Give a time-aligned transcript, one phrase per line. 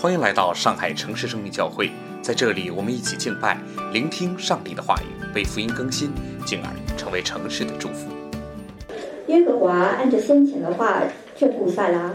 [0.00, 1.90] 欢迎来到上海城市生命教会，
[2.22, 3.58] 在这里，我们一起敬拜，
[3.92, 6.10] 聆听上帝的话语，被福音更新，
[6.46, 8.08] 进而成为城市的祝福。
[9.26, 11.02] 耶和华按着先前的话
[11.38, 12.14] 眷顾萨拉，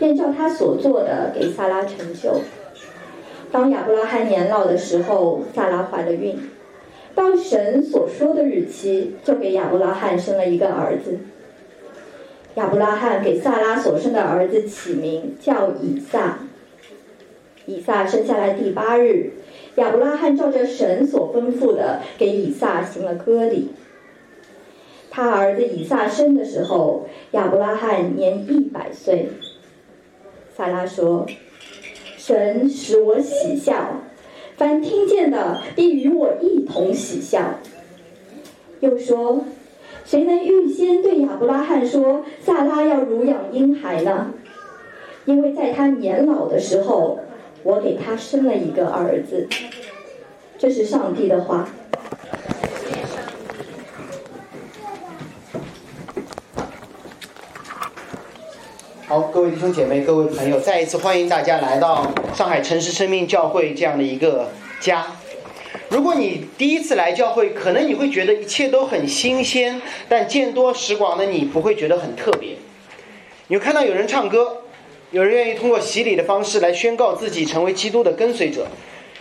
[0.00, 2.40] 便照他所做的给萨拉成就。
[3.52, 6.36] 当亚伯拉罕年老的时候，萨拉怀了孕，
[7.14, 11.20] 到神所说的日期，就给亚伯拉罕生了一个儿子。
[12.56, 16.40] 亚伯拉罕给萨拉所生的儿子起名叫以撒。
[17.70, 19.30] 以撒生下来第八日，
[19.76, 23.68] 亚伯拉罕照着神所吩咐的，给以撒行了割礼。
[25.08, 29.28] 他儿子以撒生的时候，亚伯拉罕年一百岁。
[30.56, 31.26] 萨拉说
[32.18, 34.00] ：“神使我喜笑，
[34.56, 37.54] 凡听见的必与我一同喜笑。”
[38.80, 39.44] 又说
[40.04, 44.34] ：“谁能预先对亚伯拉罕说，萨拉要乳养婴孩呢？
[45.24, 47.20] 因为在他年老的时候。”
[47.62, 49.46] 我给他生了一个儿子，
[50.58, 51.68] 这是上帝的话。
[59.06, 65.06] 好，各位弟兄姐妹、各位朋友，再一次欢迎大家来到上海城市生命教会这样的一个家。
[65.90, 72.56] 如果你第一次来教会，可能你会觉得一切都很新鲜，但见多识广的你不会觉得很特别。
[73.48, 74.62] 你会看到有人唱歌。
[75.12, 78.68] 有人愿意通过洗礼的方式来宣告自己成为基督的跟随者，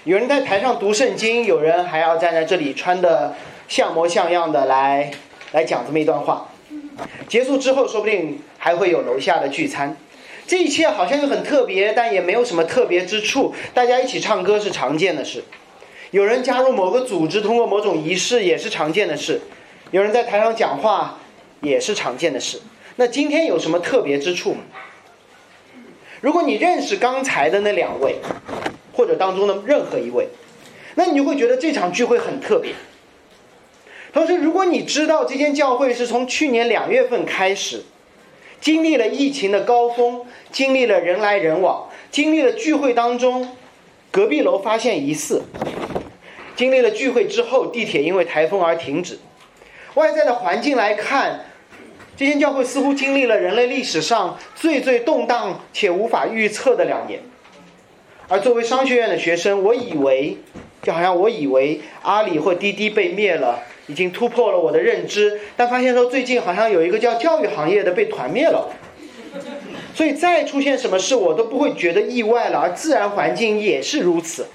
[0.04, 3.34] 有人在台上读圣经，有人还要站在这里穿的
[3.68, 5.10] 像模像样的来
[5.52, 6.48] 来讲这么一段话。
[7.28, 9.98] 结束之后，说不定还会有楼下的聚餐。
[10.46, 13.56] 这一切好像又很特别，但也没有什么特别之处。
[13.74, 15.44] 大家一起唱歌是常见的事，
[16.12, 19.42] 有人加入某个组织，通过某种仪式也是常见的事，
[19.90, 21.18] 有人在台上讲话
[21.62, 22.62] 也是常见的事。
[22.98, 24.60] 那今天有什么特别之处吗？
[26.22, 28.18] 如果你认识刚才的那两位，
[28.94, 30.28] 或者当中的任何一位，
[30.96, 32.74] 那你就会觉得这场聚会很特别。
[34.12, 37.86] 同时，如果你知道这间教会是从去年两月份开始，
[38.60, 43.56] 经历了疫情的高峰，经历了人来人往，经历了聚会当中
[44.12, 45.44] 隔壁楼发现疑似，
[46.58, 49.20] 经历了聚会之后地铁因为台风而停止，
[49.94, 51.46] 外在的环境来看。
[52.20, 57.22] 这间教会似乎经历了人类历史上最最动荡且无法预测的两年，
[58.28, 60.36] 而作为商学院的学生，我以为，
[60.84, 68.70] 就好像我以为阿里或滴滴被灭了，已经突破了我的认知，但发现说最近好像有一个叫教育行业的被团灭了，
[69.96, 74.48] 所以再出现什么事我都不会觉得意外了，而自然环境也是如此，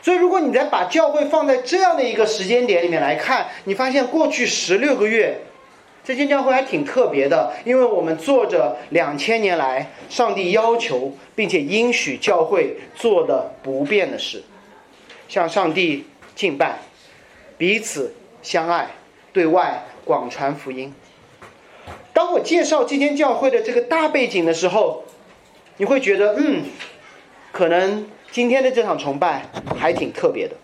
[0.00, 5.42] 所以如果你再把教会放在这样的一个时间点里面来看，你发现过去十六个月。
[6.04, 14.42] 这间教会还挺特别的，因为我们做着两千年来上帝要求并且应许教会做的不变的事，
[15.28, 16.78] 向上帝敬拜，
[17.58, 18.88] 彼此相爱，
[19.32, 20.94] 对外广传福音。
[22.14, 25.04] 当我介绍这间教会的这个大背景的时候，
[25.76, 26.64] 你会觉得，嗯，
[27.52, 30.56] 可能今天的这场崇拜还挺特别的。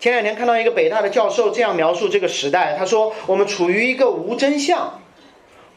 [0.00, 4.98] 前两天看到一个北大的教授这样描述这个时代，他说：“我们处于一个无真相、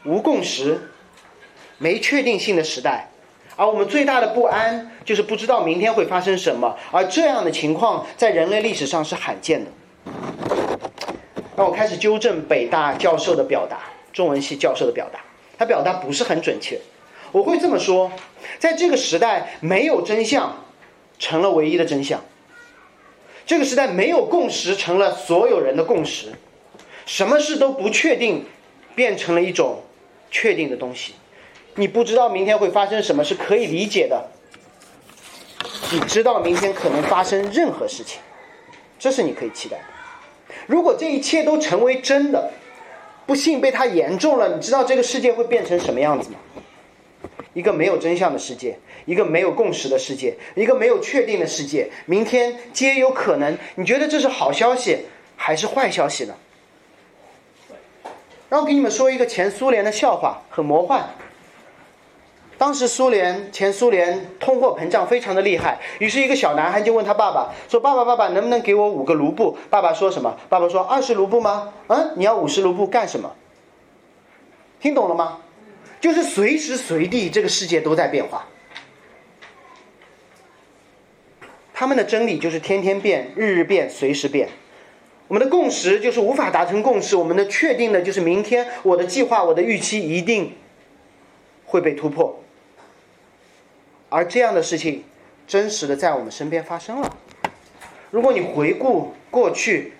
[0.06, 0.90] 无共识、
[1.76, 3.10] 没确定性的时代，
[3.54, 6.74] 而我们最大的不安就是不知道明天会发生什么。
[6.90, 9.70] 而这样的情况在人类历史上是罕见的。”
[11.56, 13.80] 那我开始纠正北大教授的表达，
[14.10, 15.20] 中文系教授的表达，
[15.58, 16.80] 他表达不是很准确。
[17.30, 18.10] 我会这么说：
[18.58, 20.64] 在这个时代，没有真相
[21.18, 22.24] 成了唯一的真相。
[23.46, 26.32] 这个时代没有共识，成了所有人的共识。
[27.06, 28.46] 什么事都不确定，
[28.94, 29.82] 变成了一种
[30.30, 31.14] 确定的东西。
[31.74, 34.28] 你不知道明天会发生什么，是可以理解的。
[35.92, 38.20] 你知道明天可能发生任何事情，
[38.98, 39.84] 这是你可以期待的。
[40.66, 42.50] 如果这一切都成为真的，
[43.26, 46.38] 不幸被它言中了，你知道这个世界会变成什么样子吗？
[47.54, 53.56] 一个没有真相的世界，一个没有共识的世界，一个没有确定的世界，明天皆有可能。
[53.76, 55.06] 你觉得这是好消息
[55.36, 56.34] 还是坏消息呢？
[58.50, 61.08] 让我给你们说一个前苏联的笑话，很魔幻。
[62.56, 70.36] 当时苏联前苏联通货膨胀非常的厉害，于是一个小男孩就问他爸爸说：“爸爸，爸爸，能不能给我五个卢布？”爸爸说什么？
[70.48, 71.72] 爸爸说：“二十卢布吗？
[71.88, 73.32] 嗯，你要五十卢布干什么？”
[74.80, 75.40] 听懂了吗？
[76.04, 78.46] 就是随时随地，这个世界都在变化。
[81.72, 84.50] 他们的真理就是天天变，日日变，随时变。
[85.28, 87.16] 我们的共识就是无法达成共识。
[87.16, 90.52] 我们的确定的就是明天，我的计划，我的预期一定
[91.64, 92.38] 会被突破。
[94.10, 95.04] 而这样的事情
[95.46, 97.16] 真实的在我们身边发生了。
[98.10, 99.94] 如果你回顾过去，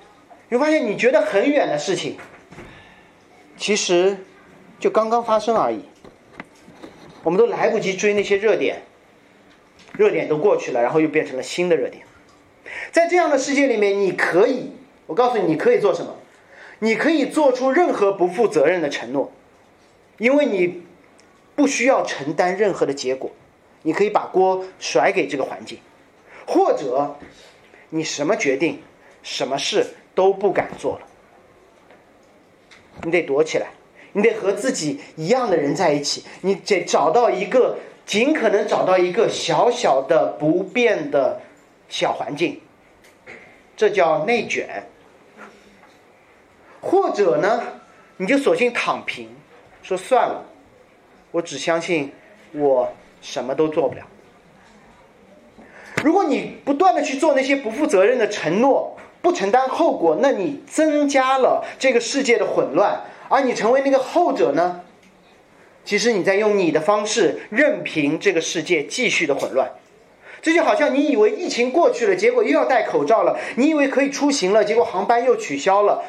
[0.50, 2.18] 你会发现你觉得很远的事情，
[3.56, 4.18] 其实
[4.78, 5.80] 就刚刚发生而已。
[7.24, 8.82] 我们都来不及追那些热点，
[9.98, 12.04] 热点都过去了，然后又变成了新的热点。
[12.92, 14.70] 在这样的世界里面，你可以，
[15.06, 16.14] 我告诉你，你可以做什么？
[16.78, 19.32] 你可以做出任何不负责任的承诺，
[20.18, 20.84] 因为你
[21.56, 23.32] 不需要承担任何的结果，
[23.82, 25.78] 你可以把锅甩给这个环境，
[26.46, 27.16] 或者。
[27.90, 28.82] 你什么决定，
[29.22, 29.86] 什么事
[30.16, 31.06] 都不敢做了。
[33.04, 33.68] 你得躲起来，
[34.14, 37.76] 你得和自己一样的人在一起，你得找到一个
[38.06, 41.40] 尽可能找到一个小小的不变的
[41.88, 42.60] 小环境，
[43.76, 44.84] 这叫内卷。
[46.80, 47.62] 或者呢，
[48.18, 49.28] 你就索性躺平，
[49.82, 50.44] 说算了，
[51.30, 52.12] 我只相信
[52.52, 54.02] 我什么都做不了。
[56.04, 63.00] 如果你不断的去做那些不负责任的承诺，不承担后果，那你增加了这个世界的混乱，
[63.34, 64.82] 而你成为那个后者呢？
[65.84, 69.72] 其实你在用你的方式任凭这个世界继续的混乱。
[70.40, 76.04] 这就好像你以为疫情过去了，结果又要戴口罩了；你以为可以出行了，结果航班又取消了。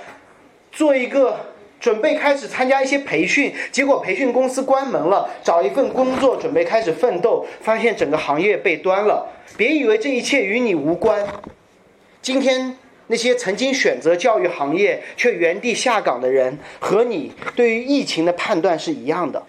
[0.72, 1.38] 做一个。
[1.78, 5.30] 准备开始参加一些培训，结果培训公司关门了。
[5.44, 9.28] 找一份工作，准备开始奋斗，发现整个行业被端了。
[9.56, 11.28] 别以为这一切与你无关。
[12.24, 19.44] 今天那些曾经选择教育行业却原地下岗的人，和你对于疫情的判断是一样的。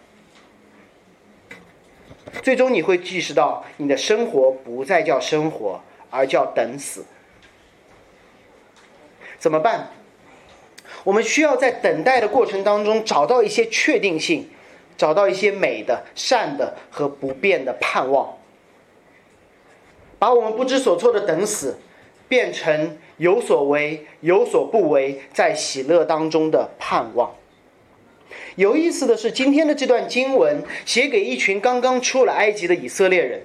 [2.42, 5.80] 最终你会意识到，你的生活不再叫生活，
[6.10, 7.04] 而叫等死。
[9.38, 9.90] 怎么办？
[11.04, 14.50] 我们需要在等待的过程当中找到一些确定性，
[14.96, 18.36] 找到一些美的、善的和不变的盼望，
[20.18, 21.78] 把我们不知所措的等死，
[22.28, 27.34] 变成有所为、有所不为，在喜乐当中的盼望。
[28.56, 33.42] 有意思的是，今天的这段经文写给一群刚刚出了埃及的以色列人。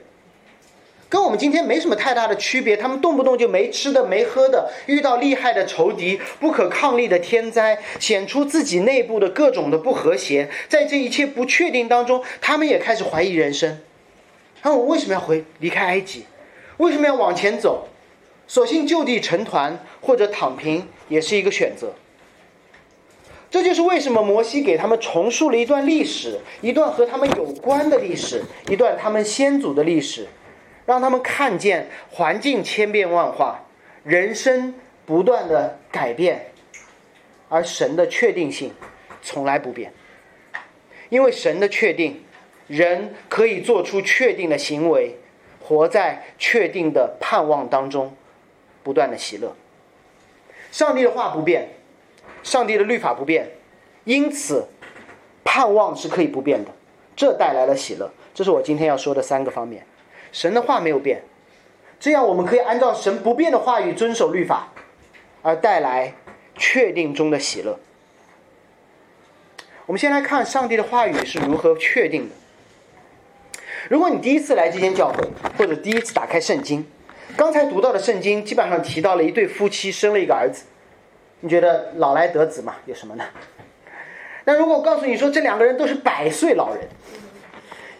[1.08, 10.50] 跟我们今天没什么太大的区别，他们动不动就没吃的、没喝的，遇到厉害的仇敌、不可抗力的天灾，显出自己内部的各种的不和谐。
[10.70, 13.80] 在这一切不确定当中，他们也开始怀疑人生。
[14.64, 16.24] 那我为什么要回离开埃及？
[16.78, 17.90] 为什么要往前走？
[18.54, 21.94] 索性就地成团或者躺平也是一个选择。
[23.50, 30.28] 这就是为什么摩西给他们重述了一段历史，一段和他们有关的历史，一段他们先祖的历史。
[30.86, 33.64] 让他们看见环境千变万化，
[34.04, 34.74] 人生
[35.06, 36.48] 不断的改变，
[37.48, 38.74] 而神的确定性
[39.22, 39.94] 从来不变。
[41.08, 42.22] 因为神的确定，
[42.68, 45.16] 人可以做出确定的行为，
[45.62, 48.14] 活在确定的盼望当中，
[48.84, 49.56] 不断的喜乐。
[50.72, 51.70] 上帝的话不变，
[52.44, 53.52] 上帝的律法不变，
[54.06, 54.68] 因此
[55.44, 56.72] 盼望是可以不变的，
[57.16, 58.12] 这带来了喜乐。
[58.34, 59.86] 这是我今天要说的三个方面。
[60.32, 61.24] 神的话没有变，
[62.00, 64.70] 这样我们可以按照神不变的话语遵守律法，
[65.42, 66.14] 而带来
[66.56, 67.78] 确定中的喜乐。
[69.86, 72.36] 我们先来看上帝的话语是如何确定的。
[73.90, 75.28] 如果你第一次来这间教会，
[75.58, 76.88] 或者第一次打开圣经，
[77.42, 80.64] 刚才读到的圣经基本上提到了一对夫妻生了一个儿子，
[81.40, 82.76] 你觉得老来得子嘛？
[82.86, 83.26] 有什么呢？
[84.44, 86.88] 那如果我告诉你说这两个人都是百岁老人，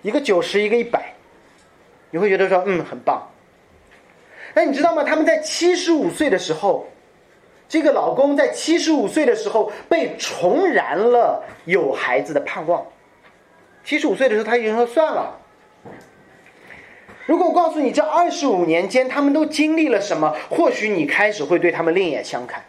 [0.04, 1.16] 一个九十，一个一百。
[2.12, 3.30] 你会觉得说，嗯，很棒。
[4.54, 5.04] 那你知道吗？
[5.04, 6.86] 他们在七十五岁的时候，
[7.68, 12.86] 这个老公在七十五岁的时候被重燃了有孩子的盼望。
[13.84, 15.41] 七十五岁的时候，他已经说算了。
[17.32, 22.66] 如果我告诉你这二十五年间他们都经历了什么，或许你开始会对他们另眼相看。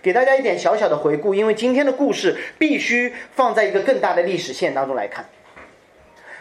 [0.00, 5.28] 给大家一点小小的回顾，因为今天的故事必须放在一个更大的历史线当中来看。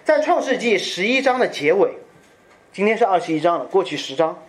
[0.05, 1.95] 在创世纪十一章的结尾，
[2.71, 4.41] 今天是二十一章了，过去十章，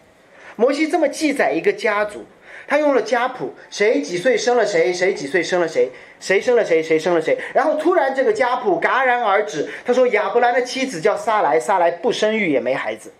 [0.54, 2.26] 摩西这么记载一个家族，
[2.68, 13.12] 他用了家谱，谁几岁生了谁，谁几岁生了谁，谁生了谁，谁生了谁，然后突然这个家谱戛然而止，他说亚伯兰的妻子叫撒莱，撒莱不生育也没孩子。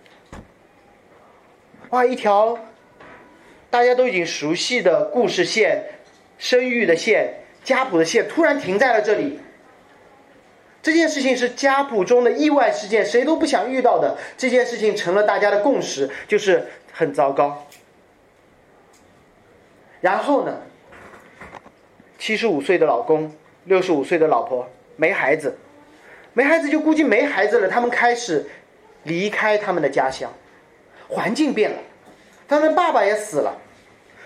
[1.91, 2.59] 哇，一条
[3.71, 5.85] 大家都已经熟悉的故事线，
[6.39, 9.41] 生育的线，家谱的线，突然停在了这里。
[10.81, 14.17] 这件事情是家谱中的意外事件，谁都不想遇到的。
[14.37, 17.67] 这件事情成了大家的共识，就是很糟糕。
[20.01, 20.63] 然后呢，
[22.19, 23.33] 七十五岁的老公，
[23.65, 25.57] 六十五岁的老婆，没孩子，
[26.33, 27.69] 没孩子就估计没孩子了。
[27.69, 28.47] 他们开始
[29.05, 30.33] 离开他们的家乡，
[31.09, 31.79] 环境变了，
[32.49, 33.57] 他们爸爸也死了，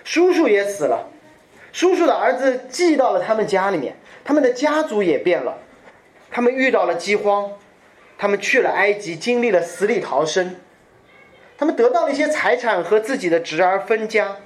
[0.05, 1.07] 叔叔也死了，
[1.73, 3.95] 叔叔的儿子寄到了他们家里面，
[4.25, 5.59] 他们的家族也变了，
[6.31, 7.53] 他们遇到了饥荒，
[8.17, 10.57] 他们去了埃及，经历了死里逃生，
[11.59, 14.37] 他们得到了一些财产和自己的侄儿分家，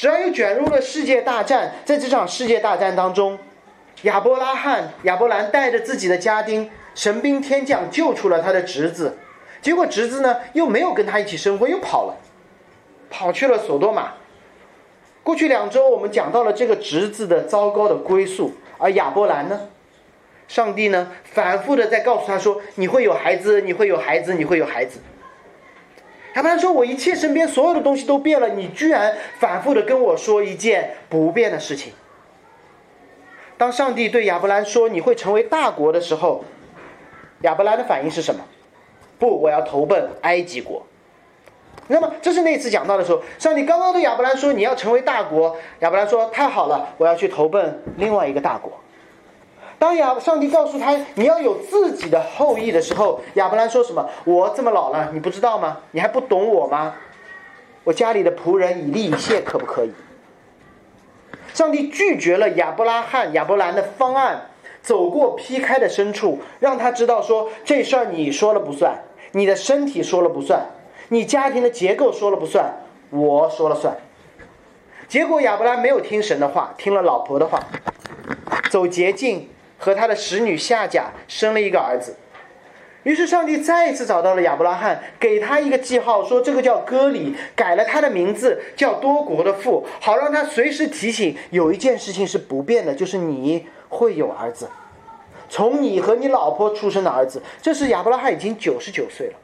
[0.00, 3.38] 侄儿又卷入了世界大战，在这场世界大战当中。
[4.04, 9.18] 亚伯拉罕、亚伯兰带着自己的家丁，神兵天将救出了他的侄子，
[9.60, 12.16] 结果侄子呢又没有跟他一起生活，又跑了，
[13.10, 14.14] 跑去了索多玛。
[15.22, 19.68] 过去两周我们讲到了这个侄子的糟糕的归宿，而亚伯兰呢，
[20.48, 24.98] 上帝呢反复的在告诉他说：“你会有孩子，你会有孩子，你会有孩子。”
[26.34, 31.92] 亚伯兰说：“我一切身边所有的东西都变了，你居然反复的跟我说一件不变的事情。”
[33.58, 36.44] 当上帝对亚伯兰说你会成为大国的时候，
[37.42, 38.44] 亚伯兰的反应是什么？
[39.18, 40.86] 不，我要投奔埃及国。
[41.88, 48.80] 那么这是那次讲到的时候，上帝刚刚对亚伯兰说你要成为大国，亚伯兰说太好了，我要去投奔另外一个大国。
[49.80, 54.06] 当亚上帝告诉他你要有自己的后裔的时候，亚伯兰说什么？
[54.26, 55.78] 我这么老了，你不知道吗？
[55.92, 56.96] 你还不懂我吗？
[57.84, 59.92] 我家里的仆人以利以谢可不可以？
[61.54, 64.50] 上帝拒绝了亚伯拉罕、亚伯兰的方案，
[64.82, 70.66] 走过劈开的深处，让他知道说这事儿你说了不算，你的身体说了不算，
[71.08, 73.96] 你家庭的结构说了不算，我说了算。
[75.08, 77.58] 结果亚伯兰没有听神的话，听了老婆的话，
[78.70, 79.48] 走捷径，
[79.80, 82.14] 和他的使女夏甲生了一个儿子。
[83.02, 94.68] 于是上帝再一次找到了亚伯拉罕，给他一个记号，说这个叫歌里，改了他的名字叫多国的父，好让他随时提醒有一件事情是不变的，就是你会有儿子，
[95.48, 97.42] 从你和你老婆出生的儿子。
[97.62, 99.34] 这是亚伯拉罕已经九十九岁了，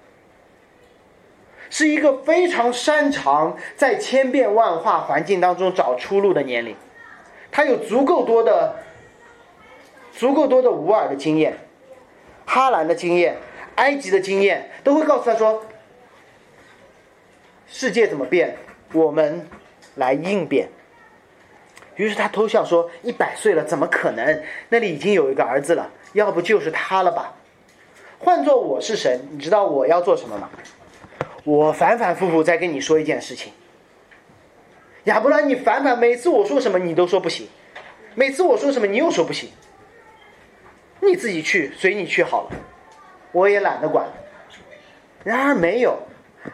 [1.71, 6.76] 是一个非常擅长在千变万化环境当中找出路的年龄，
[7.50, 8.76] 他有足够多的、
[10.16, 11.58] 足够多的无耳的经验。
[12.46, 13.37] 哈兰的经验，
[13.75, 15.64] 埃及的经验，都会告诉他说
[17.66, 18.56] ：“世界怎么变，
[18.92, 19.49] 我们
[19.96, 20.68] 来应变。”
[21.96, 24.42] 于是他偷笑说：“一百岁了，怎么可能？
[24.68, 27.35] 那里已经有一个儿子了，要不就是他了吧？
[28.18, 30.49] 换做我是神，你知道我要做什么吗？
[31.44, 33.52] 我反反复复在跟你说一件事情。
[35.04, 37.49] 亚伯兰，你反反每次我说什么你都说不行，
[38.14, 39.50] 每次我说什么你又说不行。”
[41.06, 42.56] 你自己去，随你去好了，
[43.32, 44.06] 我也懒得管。
[45.25, 45.98] 然而没有，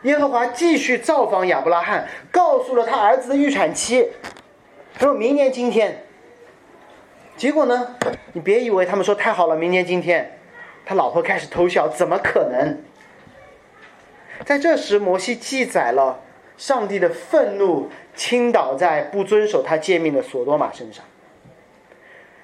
[0.02, 4.09] 耶和华继续造访亚伯拉罕，告诉了他儿子的预产期，
[4.99, 6.04] 说明年今天。
[7.37, 7.97] 结果呢，
[8.35, 10.38] 你别以为他们说太好了，明年今天，
[10.85, 12.78] 他老婆开始偷笑，怎么可能？
[14.44, 16.21] 在这时，摩西记载了
[16.56, 21.04] 上帝的愤怒倾倒在不遵守他诫命的索多玛身上。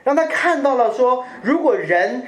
[0.08, 2.24] 让他看到了，说如果人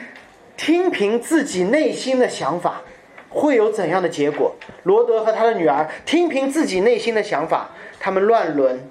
[0.54, 2.82] 听凭自己内心的想法，
[3.30, 4.54] 会有怎样的结果？
[4.82, 8.87] 罗德和他的女儿听凭自己内心的想法，他们乱伦，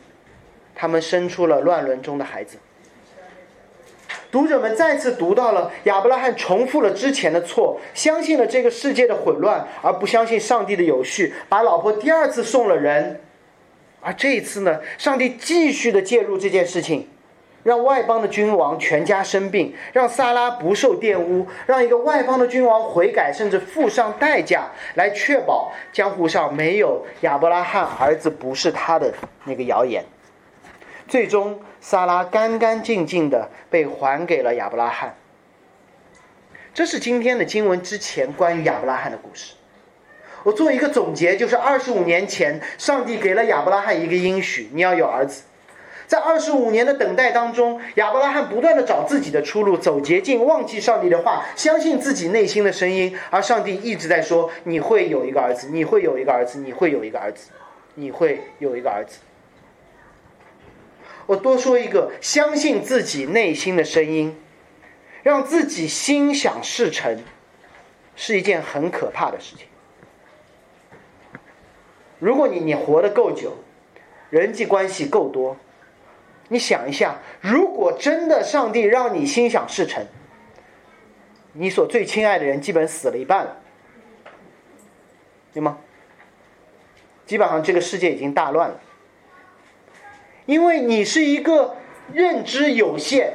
[0.74, 2.58] 他们生出了乱伦中的孩子。
[4.32, 13.22] 读者们再次读到了亚伯拉罕重复了之前的错，相信了这个世界的混乱，而不相信上帝的有序，把老婆第二次送了人。
[14.02, 17.08] 而这一次呢，上帝继续的介入这件事情。
[17.64, 29.14] 让外邦的君王全家生病，让萨拉不受玷污，让一个外邦的君王悔改，甚至付上代价来确保江湖上没有亚伯拉罕儿子不是他的
[29.44, 30.04] 那个谣言。
[31.08, 35.16] 最终，萨拉干干净净的被还给了亚伯拉罕。
[36.74, 39.56] 这是今天的经文之前关于亚伯拉罕的故事。
[40.44, 45.44] 我做一个总结，就是二十五年前，上帝给了亚伯拉罕一个应许：你要有儿子。
[46.10, 57.52] 在二十五年的等待当中，亚伯拉罕不断的找自己的出路，走捷径，忘记上帝的话，相信自己内心的声音，而上帝一直在说：“你会有一个儿子，你会有一个儿子，你会有一个儿子，
[57.94, 59.20] 你会有一个儿子。”
[61.28, 64.36] 我多说一个，相信自己内心的声音，
[65.22, 67.24] 让自己心想事成，
[68.16, 69.68] 是一件很可怕的事情。
[72.18, 73.58] 如果你你活得够久，
[74.32, 75.56] 人际关系够多。
[76.50, 80.06] 你想一下，如果真的上帝让你心想事成，
[81.54, 83.58] 你所最亲爱的人基本死了一半了，
[85.54, 85.78] 对吗？
[87.26, 88.80] 基本上这个世界已经大乱了，
[90.48, 91.78] 因为你是一个
[92.12, 93.34] 认知有限、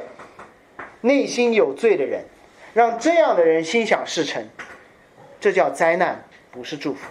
[0.99, 2.25] 内心有罪的人，
[2.73, 4.45] 让这样的人心想事成，
[5.39, 7.07] 这叫灾难，不是祝福。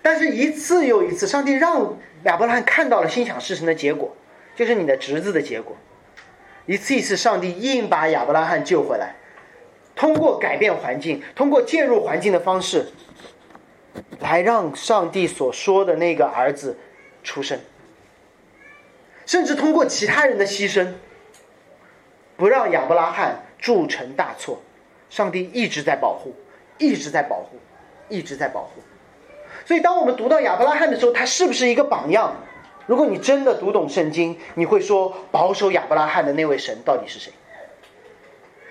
[0.00, 4.16] 但是，一次又一次，上帝让亚伯拉罕看到了心想事成的结果，
[4.54, 5.76] 就是你的侄子的结果。
[6.66, 9.14] 一次一次，上帝硬把亚伯拉罕救回来，
[9.94, 12.90] 通过改变环境，通过介入环境的方式，
[14.18, 16.76] 来让上帝所说的那个儿子
[17.22, 17.60] 出生，
[19.24, 20.94] 甚至通过其他人的牺牲，
[22.36, 24.60] 不让亚伯拉罕铸成大错。
[25.08, 26.34] 上帝一直在保护，
[26.78, 27.56] 一直在保护，
[28.08, 28.82] 一直在保护。
[29.64, 32.36] 所以，当我们读到亚伯拉罕的时候，他是不是一个榜样？
[32.86, 37.32] 如果你真的读懂圣经，你会说保守亚伯拉罕的那位神到底是谁？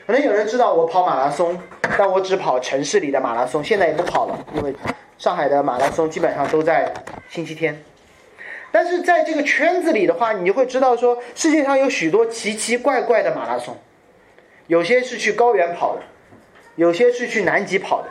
[0.08, 1.60] 可能有人知道我跑马拉松，
[1.98, 4.74] 但我只跑城市里的马拉松，现在也不跑了，因为
[5.18, 6.94] 上海的马拉松基本上都在
[7.28, 7.84] 星期天。
[8.72, 13.76] 但是在这个圈子里的话，你就会知道说，世界上有许多奇奇怪怪的马拉松，
[14.68, 16.04] 有些是去高原跑的，
[16.76, 18.10] 有些是去南极跑的。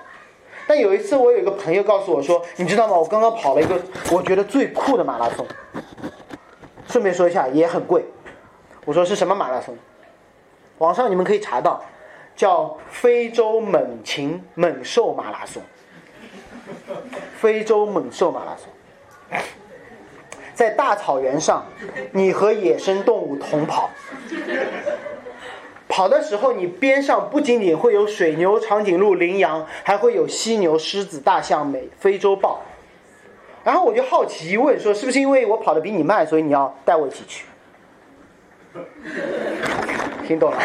[0.67, 2.97] 但有一次，我有一个朋友告诉我说：“你知道吗？
[2.97, 3.81] 我刚刚跑了一个
[4.11, 5.47] 我觉得最酷的马拉松。
[6.89, 8.05] 顺便说一下，也很贵。”
[8.85, 9.77] 我说：“是什么马拉松？”
[10.79, 11.83] 网上你们可以查到，
[12.35, 15.63] 叫非洲猛禽猛兽马拉松。
[17.37, 19.39] 非洲猛兽马拉松，
[20.55, 21.63] 在大草原上，
[22.11, 23.91] 你和野生动物同跑。
[25.95, 32.63] 跑的时候，你边上不仅仅会有水牛、长颈鹿、羚羊，还会有犀牛、狮子、大象、美非洲豹。
[33.63, 37.47] 然后我就好奇问说：“是不是因为我跑得比你慢，所以你要带我一起去？”
[40.27, 40.59] 听懂了。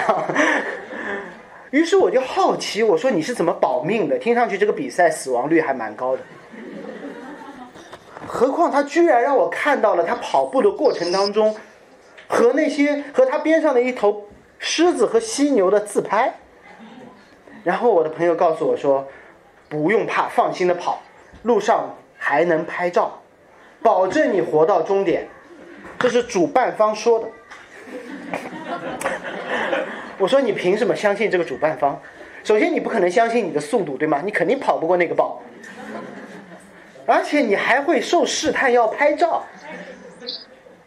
[1.69, 4.17] 于是我就好奇，我说：“你是怎么保命的？
[4.17, 6.23] 听上去这个比赛死亡率还蛮高的。
[8.25, 11.55] 何况他居然让我看到了他跑步的过程当中，
[12.27, 14.25] 和那些和他边上的一头。”
[14.59, 16.35] 狮子和犀牛的自拍，
[17.63, 19.07] 然后我的朋友告诉我说
[19.69, 21.01] ：“不用怕，放心的跑，
[21.43, 23.21] 路上还能拍照，
[23.81, 25.27] 保证你活到终点。”
[25.97, 27.27] 这是主办方说的。
[30.19, 31.99] 我说：“你凭什么相信这个主办方？
[32.43, 34.21] 首先，你不可能相信你的速度，对吗？
[34.23, 35.41] 你肯定跑不过那个豹，
[37.05, 39.45] 而且你还会受试探要拍照。”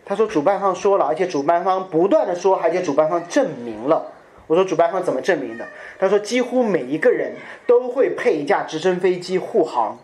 [0.04, 4.04] 他说：“主办方说了，而且主办方不断的说，而且主办方证明了。”
[4.48, 5.64] 我说：“主办方怎么证明的？”
[5.98, 7.32] 他说：“几乎每一个人
[7.66, 9.96] 都会配一架直升飞机护航，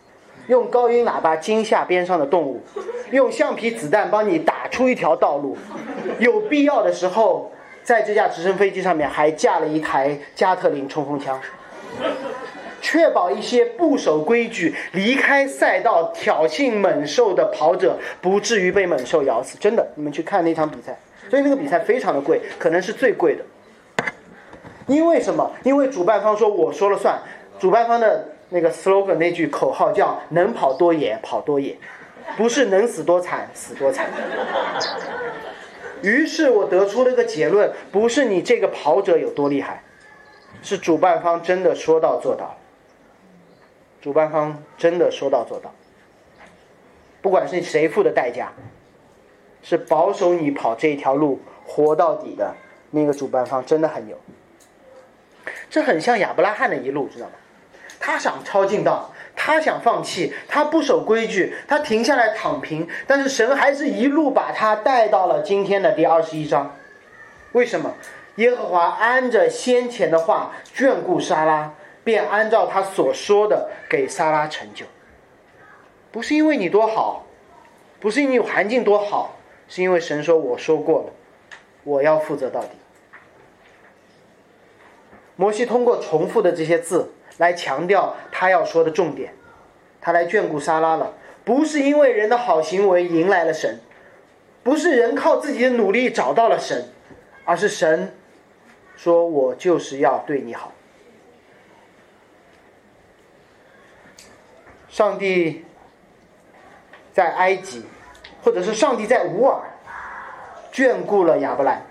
[0.46, 2.62] 用高音喇叭惊吓边上的动物，
[3.10, 5.56] 用橡皮子弹帮你打出一条道路，
[6.20, 7.50] 有必要的时候，
[7.82, 11.38] 在这架直升飞机上面还架了一台加特林冲锋枪。”
[12.80, 19.56] 确保一些不守规矩、离开赛道挑衅猛兽的跑者不至于被猛兽咬死。
[19.58, 20.98] 真的，你们去看那场比赛，
[21.30, 23.44] 所以那个比赛非常的贵，可能是最贵的。
[24.86, 25.50] 因为什么？
[25.64, 27.20] 因为主办方说我说了算，
[27.58, 31.76] 主办方的那个 slogan 那句口号叫“能跑多野，跑多野”，
[32.38, 34.06] 不是能死多惨，死多惨。
[36.00, 39.82] 于是我得出了一个结论：不是你这个跑者有多厉害，
[40.62, 42.57] 是主办方真的说到做到。
[44.08, 45.70] 主办方真的说到做到，
[47.20, 48.52] 不管是谁付的代价，
[49.62, 52.54] 是保守你跑这一条路活到底的
[52.92, 54.16] 那个主办方真的很牛。
[55.68, 57.32] 这很像亚伯拉罕的一路，知道吗？
[58.00, 66.74] 他想抄近道，他想放弃，他不守规矩，他停下来躺平，但是神还是一路把他带到了今天的第二十一章。
[67.52, 67.94] 为什么？
[68.36, 71.74] 耶和华按着先前的话眷顾沙拉。
[72.08, 74.86] 便按照他所说的给萨拉成就，
[76.10, 77.26] 不是因为你多好，
[78.00, 79.36] 不是因为环境多好，
[79.68, 81.12] 是因为神说我说过了，
[81.84, 82.70] 我要负责到底。
[85.36, 89.34] 摩西通过重复的这些字来强调他要说的重点，
[90.00, 91.12] 他来眷顾萨拉了，
[91.44, 93.80] 不是因为人的好行为迎来了神，
[94.62, 96.88] 不是人靠自己的努力找到了神，
[97.44, 98.14] 而是神
[98.96, 100.72] 说我就是要对你好。
[104.98, 105.64] 上帝
[107.12, 107.84] 在埃及，
[108.42, 109.60] 或者是上帝在乌尔
[110.72, 111.82] 眷顾了亚伯兰；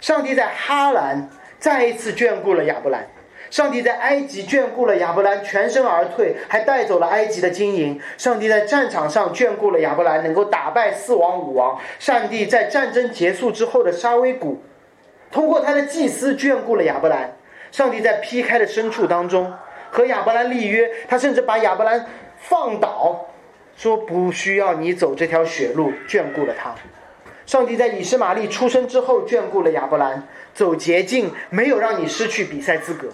[0.00, 3.02] 上帝在哈兰再一次眷顾了亚伯兰；
[3.50, 14.62] 上帝在埃及眷顾了亚伯兰，全身而退，还带走了埃及的金银；上帝在战场上眷顾了亚伯兰，能够打败四王五王；上帝在战争结束之后的沙威谷，
[15.30, 17.28] 通过他的祭司眷顾了亚伯兰；
[17.70, 19.52] 上帝在劈开的牲畜当中
[19.90, 22.06] 和亚伯兰立约，他甚至把亚伯兰。
[22.38, 23.26] 放倒，
[23.76, 26.74] 说不需要你走这条血路，眷顾了他。
[27.46, 33.08] 上帝在以实玛利出生之后眷顾了亚伯兰，走捷径没有让你失去比赛资格。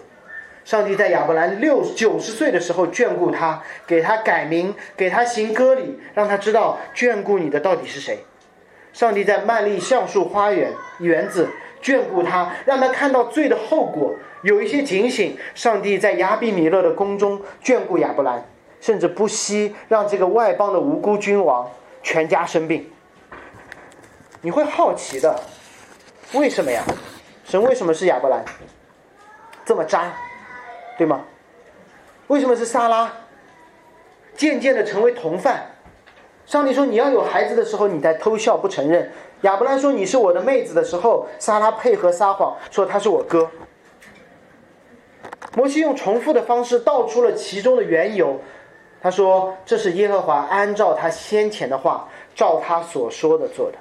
[0.65, 8.25] 上帝在亚伯兰六九十岁的时候眷顾他，给他改名，给他行割礼，让他知道眷顾你的到底是谁。
[8.93, 11.51] 上帝在曼利橡树花园园子
[11.83, 15.37] 眷顾他，让他看到罪的后果，有一些警醒。
[15.55, 18.45] 上帝在亚比米勒的宫中眷顾亚伯兰，
[18.85, 21.71] 甚至不惜让这个外邦的无辜君王
[22.03, 22.93] 全家生病。
[24.43, 25.41] 你会好奇的，
[26.35, 26.85] 为什么呀？
[27.47, 28.45] 神为什么是亚伯兰
[29.65, 30.13] 这么渣，
[30.99, 31.25] 对吗？
[32.27, 33.11] 为什么是撒拉
[34.37, 35.71] 渐渐的成为同犯？
[36.45, 43.51] 上帝说：“你要有孩子的时候，你在偷笑不承认。”亚伯兰说：“你是我的妹子的时候，撒拉配合撒谎，说他是我哥。”
[45.57, 48.43] 摩西用重复的方式道出了其中的缘由。
[49.05, 53.77] 他说：“这是耶和华按照他先前的话，照他所说的做的。”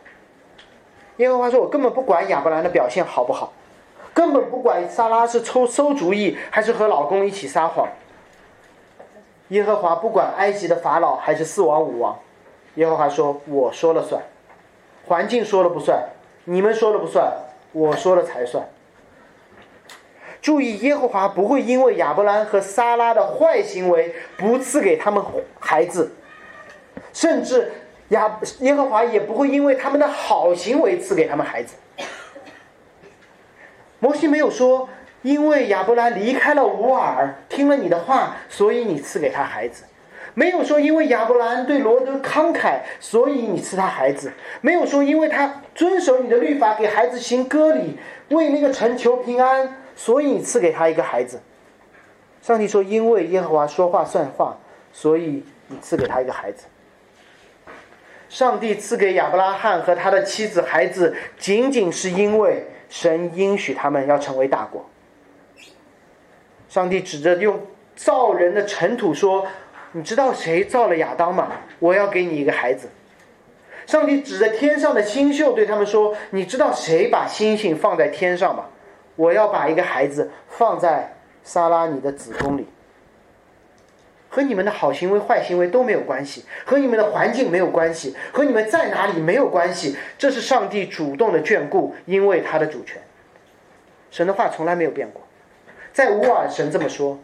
[1.16, 3.54] 耶和华说：“我根本不管亚伯兰的表现好不好，
[4.14, 7.88] 根本不管撒拉是抽馊主意还是和老公一起撒谎。
[9.48, 12.20] 耶和华不管埃及的法老还是四王五王。”
[12.76, 14.22] 耶和华说：“我说了算，
[15.08, 16.04] 环境说了不算，
[16.44, 17.32] 你们说了不算，
[17.72, 18.68] 我说了才算。”
[20.43, 25.23] 注意，耶和华不会因为亚伯兰和撒拉的坏行为不赐给他们
[25.58, 26.12] 孩子，
[27.13, 27.71] 甚至
[28.10, 31.75] 亚耶和华也不会因为他们的好行为赐给他们孩子。
[33.99, 34.89] 摩西没有说，
[35.21, 39.86] 因为亚伯兰离开了乌尔，听了你的话，所以你赐给他孩子。
[40.34, 47.97] 没有说因为亚伯兰对罗德慷慨，所以你赐他孩子；没有说因为他遵守你的律法，给孩子行割礼，
[48.29, 51.41] 为那个城求平安，所以你赐给他一个孩子。
[52.41, 54.58] 上帝说：“因为耶和华说话算话，
[54.91, 56.65] 所以你赐给他一个孩子。”
[58.29, 64.86] 上帝赐给亚伯拉罕和他的妻子孩子，仅仅是因为神应许他们要成为大国。
[66.67, 69.47] 上帝指着用造人的尘土说。
[69.95, 71.51] 你知道谁造了亚当吗？
[71.77, 72.89] 我要给你一个孩子。
[73.86, 78.65] 上帝指着天上的星宿对他们说：“你知道谁把星星放在天上吗？
[79.15, 82.67] 我要把一个孩子放在撒拉你的子宫里。
[84.30, 89.95] 和你们的好行为、坏行为都没有关系，和你们的环境没有关系，和你们在哪里没有关系。
[90.17, 93.02] 这是上帝主动的眷顾，因为他的主权。
[94.10, 95.21] 神的话从来没有变过。
[95.91, 97.17] 在乌尔，神这么说；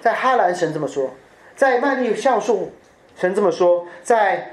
[0.00, 1.10] 在哈兰，神这么说。”
[1.54, 2.72] 在曼利橡树，
[3.14, 4.50] 神这么说；在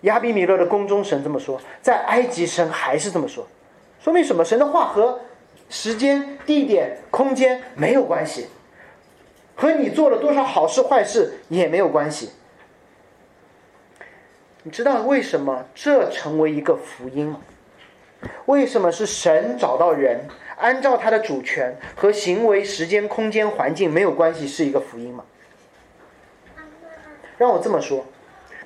[0.00, 3.46] 亚比米勒的宫中，神这么说；在埃及，神还是这么说。
[4.00, 4.44] 说明什么？
[4.44, 5.20] 神的话和
[5.72, 8.48] 时间、地点、空间没有关系，
[9.56, 12.32] 和你做了多少好事坏事也没有关系。
[14.64, 17.40] 你知道为什么这成为一个福音吗？
[18.44, 25.24] 为什么是神找到人，按照他的主权和行为、时间、空间、环境没有关系，是一个福音吗？
[27.38, 28.04] 让我这么说，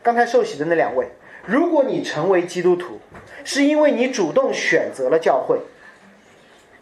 [0.02, 1.06] 刚才受洗的那两位，
[1.44, 2.98] 如果你成为基督徒，
[3.44, 5.60] 是因为你主动选择了教会，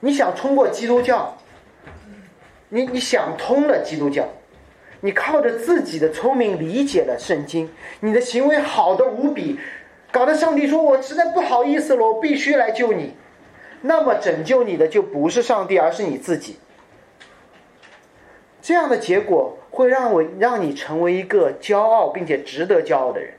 [0.04, 1.34] 你想通过基督教，
[2.68, 4.28] 你你想通了基督教，
[5.00, 9.58] 你靠着自己的聪明理解了圣经，你的行为好的无比，
[10.12, 13.14] 搞得上帝说我实在不好意思了，我必须来救你，
[13.80, 16.58] 那么拯救你的就不是上帝，而是你自己。
[18.60, 23.32] 这样的结果会让我让你成为一个骄傲并且值得骄傲的人。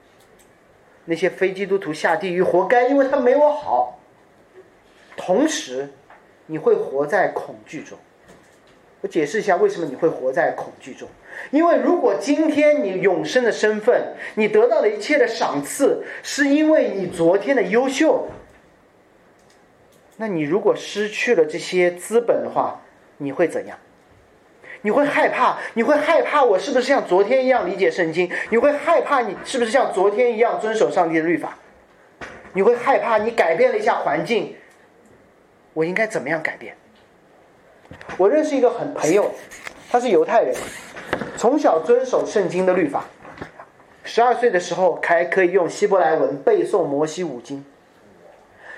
[1.05, 3.99] 那些非基督徒下地狱活该，因为他没我好。
[5.15, 5.89] 同时，
[6.47, 7.97] 你会活在恐惧中。
[9.01, 11.07] 我解释一下为什么你会活在恐惧中。
[11.51, 18.27] 因为如果今天你永生的身份，你得到的一切的赏赐，是因为你昨天的优秀，
[20.17, 22.81] 那你如果失去了这些资本的话，
[23.17, 23.77] 你会怎样？
[24.81, 28.31] 你会害怕，你会害怕我是不是像昨天一样理解圣经？
[28.49, 31.57] 你会害怕你是不是像昨天一样遵守上帝的律法？
[32.53, 34.55] 你会害怕你改变了一下环境，
[35.75, 36.73] 我应该怎么样改变？
[38.17, 39.29] 我认识一个很朋友，
[39.91, 40.55] 他是犹太人，
[41.35, 43.03] 从小遵守圣经的律法，
[44.05, 47.63] 十二岁的时候还可以用希伯来文背诵摩西五经。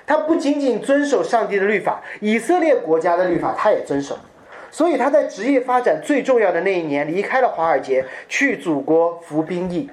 [0.08, 4.18] 他不仅仅遵守上帝的律法，以色列国家的律法他也遵守。
[4.72, 9.90] 所以他在职业发展最重要的那一年离开了华尔街，去祖国服兵役。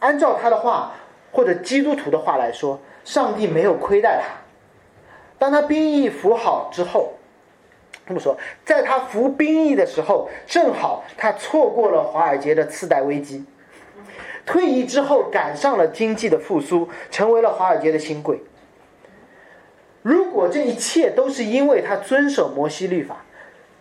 [0.00, 0.92] 按照他的话，
[1.32, 4.43] 或者基督徒的话来说，上帝没有亏待他。
[5.38, 7.14] 当他兵役服好之后，
[8.06, 13.44] 这么说，在他服兵役的时候，正好他错过了华尔街的次贷危机。
[14.46, 18.42] 退役之后，赶上了经济的复苏，成为了华尔街的新贵。
[20.02, 23.24] 如果这一切都是因为他遵守摩西律法，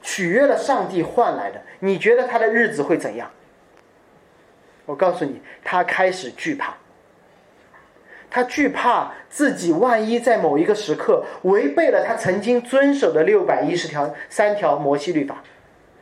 [0.02, 3.30] 取悦了上帝换来的，你觉得他的日子会怎样？
[4.86, 6.78] 我告诉你，他开始惧怕。
[8.36, 15.44] 他惧怕自己万一在某一个时刻违背了他曾经遵守的六百一十条三条摩西律法，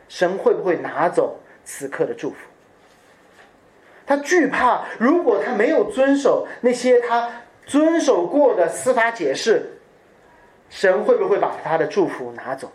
[0.08, 2.36] 神会不会拿走此刻的祝福？
[4.06, 7.28] 他惧怕，如果他没有遵守那些他
[7.66, 9.78] 遵守过的司法解释，
[10.70, 12.72] 神会不会把他的祝福拿走？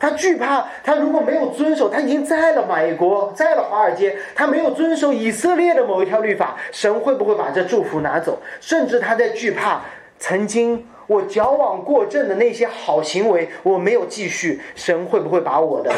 [0.00, 8.40] 他惧怕，他如果没有遵守，他已经在了美国，在了华尔街，他没有遵守以色列的某一条律法，神会不会把这祝福拿走？
[8.60, 9.82] 甚至他在惧怕，
[10.20, 15.92] 曾经我矫枉过正的那些好行为，我没有继续，神会不会把我的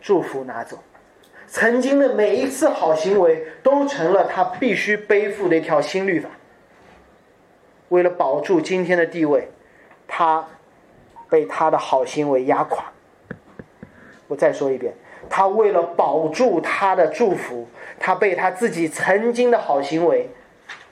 [0.00, 0.78] 祝福拿走？
[1.46, 6.30] 曾经的每一次好行为，都成了他必须背负的一条新律法。
[7.90, 9.50] 为了保住今天的地位，
[10.06, 10.48] 他。
[11.28, 12.84] 被他的好行为压垮。
[14.26, 14.92] 我再说一遍，
[15.30, 17.66] 他为了保住他的祝福，
[17.98, 20.30] 他被他自己曾经的好行为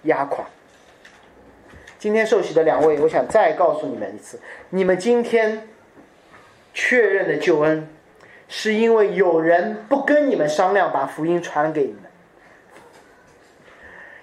[0.03, 0.45] 压垮。
[1.99, 5.69] 今天受洗的两位，我想再告诉你们一次：你们今天
[6.73, 7.89] 确认的救恩，
[8.49, 12.03] 是因为有人不跟你们商量，把福音传给你们；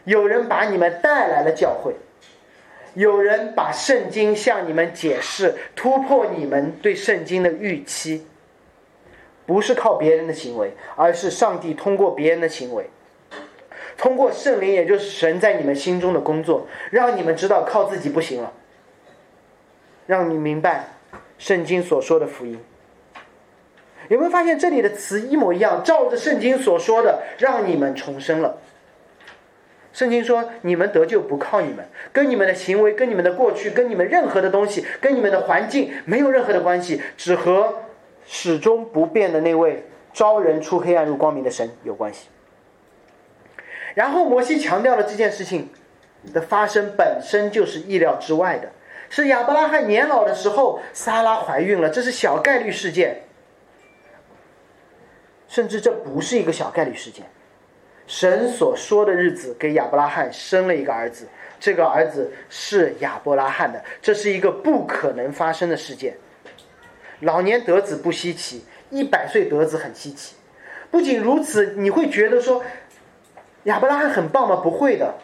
[0.05, 1.95] 有人把你们带来了教会。
[2.93, 8.27] 有人把圣经向你们解释，突破你们对圣经的预期，
[9.45, 12.89] 不是靠别人的行为，而是上帝通过别人的行为，
[13.97, 18.53] 通过圣灵，也就是神在你们心中的工作，让你们知道靠自己不行了，
[20.05, 20.89] 让你明白
[21.37, 22.59] 圣经所说的福音。
[24.09, 25.81] 有没有发现这里的词一模一样？
[25.83, 28.57] 照着圣经所说的，让你们重生了。
[29.93, 37.83] 圣经说：“你们得救不靠你们，跟你们的行为、跟你们的过去、跟你们任何的东西、跟你们的环境没有任何的关系，只和
[38.25, 42.29] 始终不变的那位招人出黑暗入光明的神有关系。”
[43.93, 45.69] 然后摩西强调了这件事情
[46.33, 48.71] 的发生本身就是意料之外的，
[49.11, 53.21] 是亚伯拉罕年老的时候，撒拉怀孕了，这是小概率事件，
[55.47, 57.27] 甚至这不是一个小概率事件。
[58.05, 61.27] 神所说的日子，给亚伯拉罕生了一个儿子，
[61.59, 66.17] 这个儿子是亚伯拉罕的，这是一个不可能发生的事件。
[67.21, 70.35] 老年得子不稀奇，一百岁得子很稀奇。
[70.91, 72.63] 不仅如此，你会觉得说
[73.63, 74.57] 亚伯拉罕很棒吗？
[74.57, 75.15] 不会的。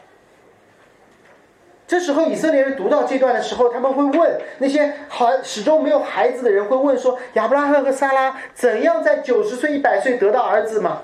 [1.85, 11.03] 这时候以色列人读到这段的时候，他们会问那些好始终没有孩子的人，会问说：亚伯拉罕和撒拉怎样在九十岁、一百岁得到儿子吗？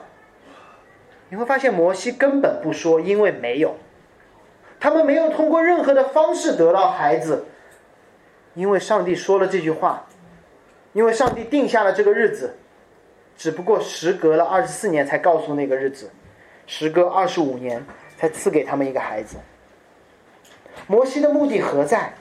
[1.35, 3.75] 你会发现摩西根本不说，因为没有，
[4.79, 7.43] 他们没有通过任何的方式得到孩子，
[8.53, 10.07] 因为上帝说了这句话，
[10.93, 12.55] 因为上帝定下了这个日子，
[13.35, 16.09] 只不过时隔了二十四年才告诉那个日子，
[16.65, 19.35] 时隔二十五年才赐给他们一个孩子。
[20.87, 22.13] 摩西的目的何在？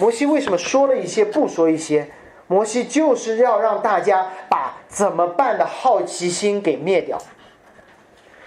[0.00, 2.08] 摩西为什么说了一些不说一些？
[2.46, 7.18] 摩西就是要让大家把怎么办的好奇心给灭掉，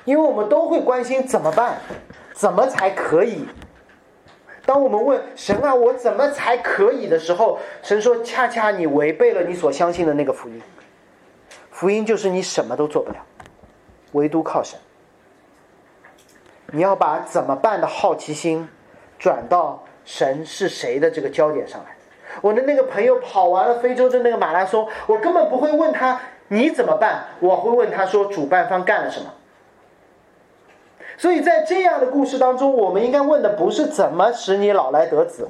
[0.07, 1.79] 因为我们都会关心怎么办，
[2.33, 3.45] 怎么才可以。
[4.65, 10.61] 当我们问神啊，我怎么才可以的时候，神说：恰恰你违背了你所相信的那个福音。
[11.71, 13.17] 福音就是你什么都做不了，
[14.13, 14.79] 唯独靠神。
[16.71, 18.69] 你要把怎么办的好奇心
[19.19, 21.97] 转到神是谁的这个焦点上来。
[22.41, 29.33] 我的那个朋友跑完了非洲的那个马拉松，我根本不会问他你怎么办，我会问他说主办方干了什么。
[31.17, 35.49] 所以在这样的故事当中，我们应该问的不是怎么使你老来得子，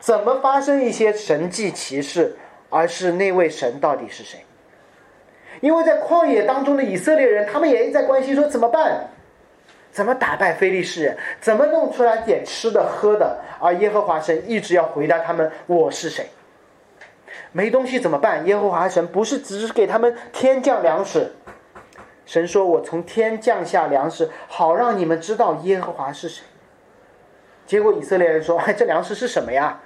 [0.00, 2.36] 怎么发生一些神迹奇事，
[2.70, 4.40] 而是那位神到底是谁？
[5.60, 9.10] 因为在旷野当中的以色列人，他们也在关心说怎么办。
[9.92, 11.16] 怎么打败非利士人？
[11.40, 13.38] 怎么弄出来点吃的喝的？
[13.60, 16.26] 而耶和华神一直要回答他们：“我是谁？”
[17.52, 18.44] 没东西怎么办？
[18.44, 21.30] 耶和华神不是只是给他们天降粮食？
[22.26, 26.44] 神说：“我从天降下粮食，好让你们知道耶和华是谁。”
[27.66, 29.80] 结果以色列人说：“哎， 这粮食是什么呀？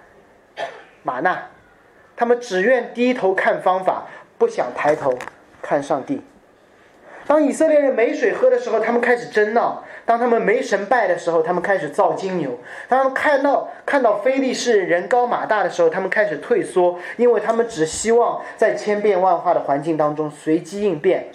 [1.03, 1.49] 玛纳。”
[2.17, 5.17] 他们只愿低头看方法，不想抬头
[5.63, 6.21] 看上帝。
[7.29, 12.53] 当以色列人没水喝的时候，他们开始争闹；当他们没神拜的时候，他们开始造金牛；
[12.89, 21.29] 当他们看到看到非利士人高马大的时候，他们开始退缩，因为他们只希望在千变万化的环境当中随机应变，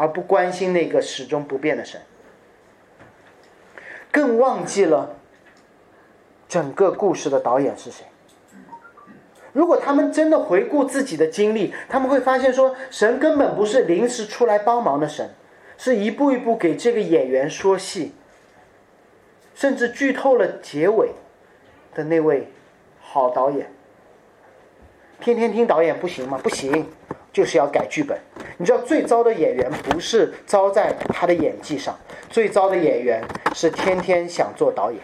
[0.00, 2.00] 而不关心那个始终不变的神，
[4.10, 5.18] 更忘记了
[6.48, 8.06] 整个故事的导演是谁。
[9.52, 15.34] 如果他们真的回顾自己的经历，他们会发现说，神根本不是临时出来帮忙的神，
[15.76, 18.14] 是一步一步给这个演员说戏，
[19.54, 21.10] 甚至剧透了结尾
[21.94, 22.50] 的那位
[23.02, 23.70] 好导演。
[25.20, 26.40] 天天听导演不行吗？
[26.42, 26.88] 不行，
[27.32, 28.18] 就是要改剧本。
[28.58, 33.22] 你知道最糟的演员不是糟在他的演技上，最糟的演员
[33.54, 35.00] 是天天想做导演。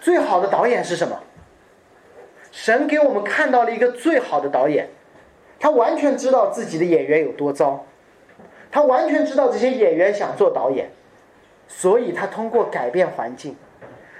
[0.00, 1.20] 最好的导演是什么？
[2.50, 4.90] 神给我们看到了一个最好的导演，
[5.58, 7.86] 他完全知道自己的演员有多糟，
[8.70, 10.90] 他完全知道这些演员想做导演，
[11.66, 13.56] 所以他通过改变环境，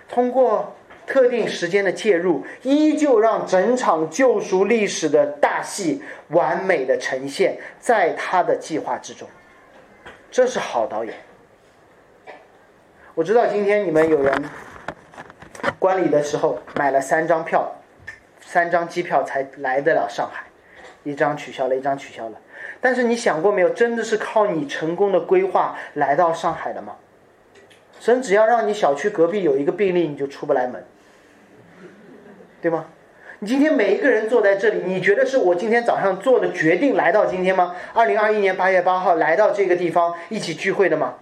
[0.08, 0.72] 通过
[1.12, 9.28] 特定时间的介入，依旧让整场救赎历史的大戏完美的呈现在他的计划之中。
[10.30, 11.14] 这是好导演。
[13.14, 14.32] 我知道今天你们有人。
[15.78, 17.70] 观礼的时候买了三张票，
[18.40, 20.44] 三张机票才来得了上海，
[21.02, 22.38] 一张取消了，一张取消了。
[22.80, 26.96] 但是你想过没有，真的是靠你成功的规划来到上海的吗？
[28.00, 30.84] 神只要让你小区隔壁有一个病例，你就出不来门，
[32.62, 32.86] 对吗？
[33.40, 37.74] 你今天每一个人坐在这里，你觉得是我今天早上做的决定来到今天吗？
[37.92, 41.16] 二零二一年八月八号来到这个地方一起聚会的吗？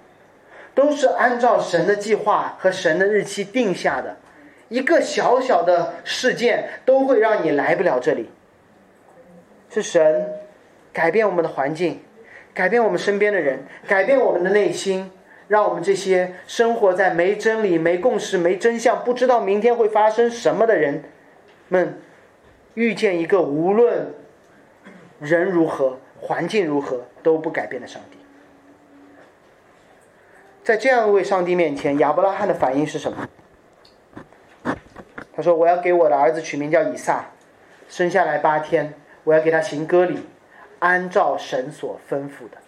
[0.75, 4.19] 都是按照神的计划和神的日期定下的。
[4.69, 8.29] 一个小小的事件都会让你来不了这里。
[9.71, 10.29] 是神
[10.93, 12.01] 改变我们的环境，
[12.53, 15.11] 改变我们身边的人，改变我们的内心，
[15.49, 21.03] 让我们这些生活在没真理、没共识、没真相、不知道明天会发生什么的人
[21.71, 21.99] 们，
[22.75, 24.13] 遇见一个无论
[25.19, 28.19] 人如何、环境如何都不改变的上帝。
[30.63, 33.29] 在这样一位上帝面前，亚伯拉罕的反应是什么？
[35.33, 37.31] 他说：“我要给我的儿子取名叫以撒，
[37.89, 38.93] 生下来八天，
[39.25, 40.19] 我要给他行割礼，
[40.81, 42.59] 按照神所吩咐的。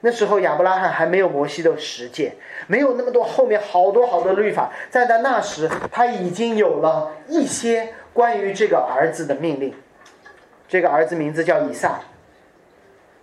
[0.00, 2.34] 那时候亚伯拉罕还没有摩西的十诫，
[2.66, 9.74] 没有那么多后面好多好多律法，在他那时他已经有了一些关于这个儿子的命令。
[10.68, 12.00] 这个儿子名字叫以撒。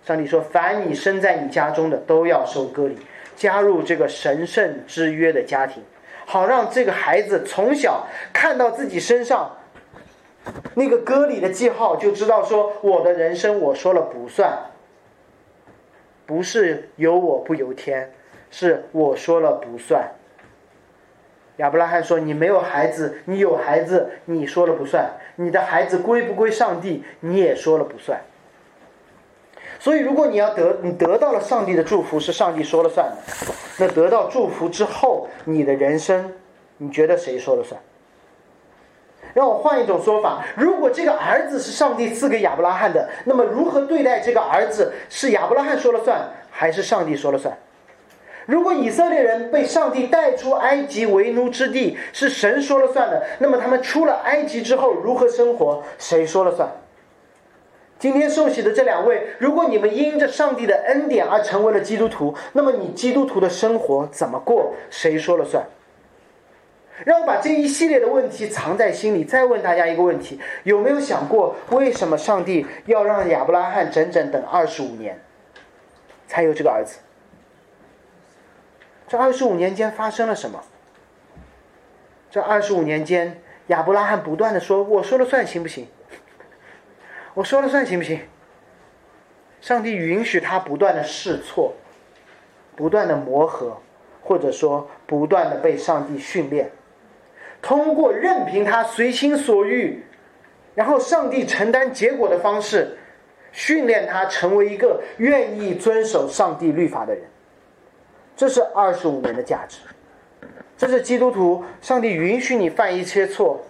[0.04, 2.96] 上帝说：凡你生在你家中的，都要受割礼，
[3.36, 5.82] 加入这个神圣之约的家庭。”
[6.26, 9.56] 好让这个孩子从小看到自己身上
[10.74, 14.56] 那个歌里的记号，就知道说我的人生我说了不算，
[16.24, 18.12] 不是由我不由天，
[18.50, 20.10] 是我说了不算。
[21.56, 25.04] 亚伯拉罕说：“你没有孩子，你有孩子，你说了不算；
[25.36, 28.20] 你的孩子归不归上帝，你也说了不算。”
[29.78, 33.16] 所以，如果你要得，你得到了上帝的祝福，是上帝说了算的。
[33.78, 36.32] 那得到祝福之后，你的人生，
[36.78, 37.80] 你觉得谁说了算？
[39.32, 47.56] 让我换一种说法：如果这个儿子是上帝赐给亚伯拉罕的，那么如何对待这个儿子，是亚伯拉罕说了算，还是上帝说了算？
[48.50, 56.68] 如果以色列人被上帝带出埃及为奴之地，是神说了算的，那么他们出了埃及之后如何生活，谁说了算？
[58.00, 65.64] 今天受洗的这两位，如果你们因着上帝的恩典而成为了基督徒，那么你基督徒的生活怎么过，谁说了算？
[67.04, 75.20] 让我把这一系列的问题藏在心里，再问大家一个问题：有没有想过，为什么上帝要让亚伯拉罕整整等二十五年，
[76.26, 76.98] 才有这个儿子？
[79.10, 80.62] 这二十五年间发生了什么？
[82.30, 85.88] 这二十五年间，亚伯拉罕不断的说：“我说了算，行不行？”
[87.34, 88.20] 我说了算行不行？
[89.60, 91.74] 上帝允许他不断的试错，
[92.76, 93.78] 不断的磨合，
[94.22, 96.70] 或者说不断的被上帝训练，
[97.60, 100.04] 通过任凭他随心所欲，
[100.76, 102.96] 然后上帝承担结果的方式，
[103.50, 107.24] 训练他成为一个愿意遵守上帝律法的人。
[108.40, 109.80] 这是二十五年的价值，
[110.74, 113.60] 这是基督徒，上帝允许你犯一些错。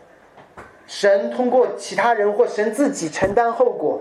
[0.86, 4.01] 神通过其他人或神自己承担后果，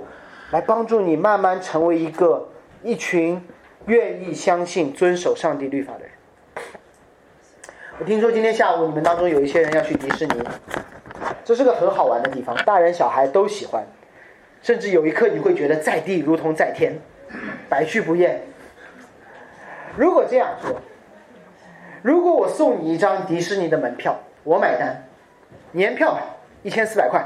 [0.52, 2.48] 来帮助你慢慢成为一个
[2.84, 3.44] 一群
[3.88, 6.12] 愿意相信、遵守上帝律法的人。
[7.98, 10.44] 我听说今天下午你们当中有一些人要去迪士尼，
[11.44, 13.84] 这是个很好玩的地方，大人小孩都喜欢，
[14.62, 16.94] 甚至有一刻你会觉得在地如同在天，
[17.68, 18.44] 百去不厌。
[20.00, 20.78] 如果这样说，
[22.02, 25.04] 如果我送你一张迪士尼的门票，我买单，
[25.74, 26.22] 年票吧。
[26.64, 27.22] 一千四百块，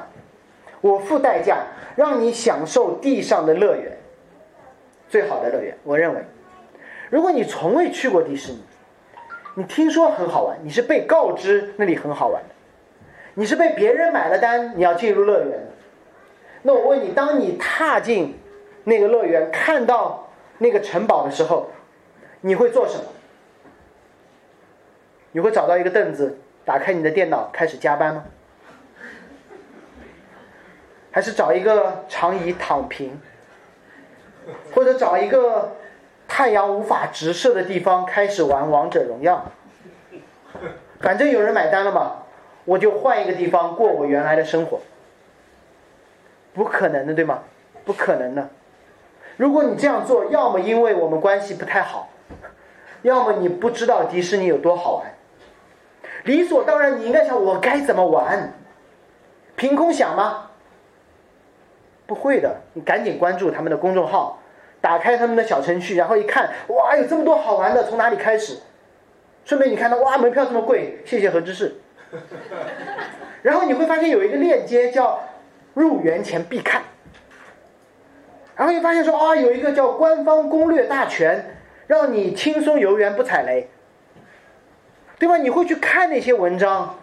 [0.81, 3.95] 我付代价让你享受地上的乐园，
[5.07, 5.77] 最好的乐园。
[5.83, 6.21] 我认为，
[7.11, 8.63] 如果你从未去过迪士尼，
[9.53, 12.49] 你听说很好玩，你是被告知那里很好玩的，
[13.35, 15.67] 你是被别人买了单，你要进入乐园的。
[16.63, 18.39] 那我问你，当你踏进
[18.83, 21.67] 那个乐园，看到那个城堡的时候，
[22.45, 23.05] 你会做什么？
[25.31, 28.25] 你会找到一个凳子，打开你的电脑，开始加班吗？
[31.09, 33.17] 还是找一个长椅躺平，
[34.75, 35.77] 或者找一个
[36.27, 39.45] 太阳无法直射的地方，开始玩王者荣耀？
[40.99, 42.25] 反正有人买单了嘛，
[42.65, 44.81] 我就换一个地方过我原来的生活。
[46.53, 47.43] 不可能的，对吗？
[47.85, 48.49] 不可能的。
[49.37, 52.09] 如果你这样做，要么因为我们关系不太好，
[53.03, 55.13] 要么你不知道迪士尼有多好玩。
[56.23, 58.53] 理所当然，你应该想我该怎么玩，
[59.55, 60.49] 凭空想吗？
[62.05, 64.39] 不会的，你赶紧关注他们的公众号，
[64.81, 68.57] 打开他们的小程序，然后一看，哇，有这么多好玩的，从哪里开始？
[69.45, 71.75] 顺便你看到，哇，门票这么贵，谢谢何知识。
[73.41, 75.19] 然后你会发现有一个链接叫
[75.73, 76.83] 入园前必看，
[78.55, 81.57] 然后你发现说啊，有一个叫官方攻略大全，
[81.93, 83.69] 让你轻松游园不踩雷。
[85.19, 85.37] 对吧？
[85.37, 86.99] 你会去看那些文章，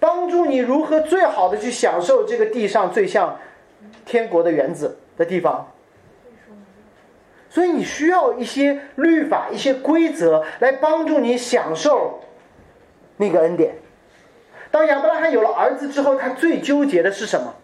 [0.00, 3.38] 帮助你如何最好的去享受这个地上最像
[4.04, 5.72] 天国的园子的地方。
[7.48, 12.20] 所以你需要一些律法、一些规则来帮助你享受
[13.16, 13.76] 那个恩典。
[14.72, 17.54] 当亚伯拉罕有了儿子之后，他最纠结的是什么？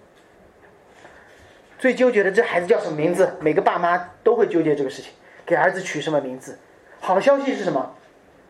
[1.78, 3.35] 最纠结的这孩子叫什么名字？
[3.41, 5.12] 每个爸妈都会纠结这个事情，
[5.51, 6.57] 给儿子取什么名字？
[7.01, 7.96] 好消息是什么？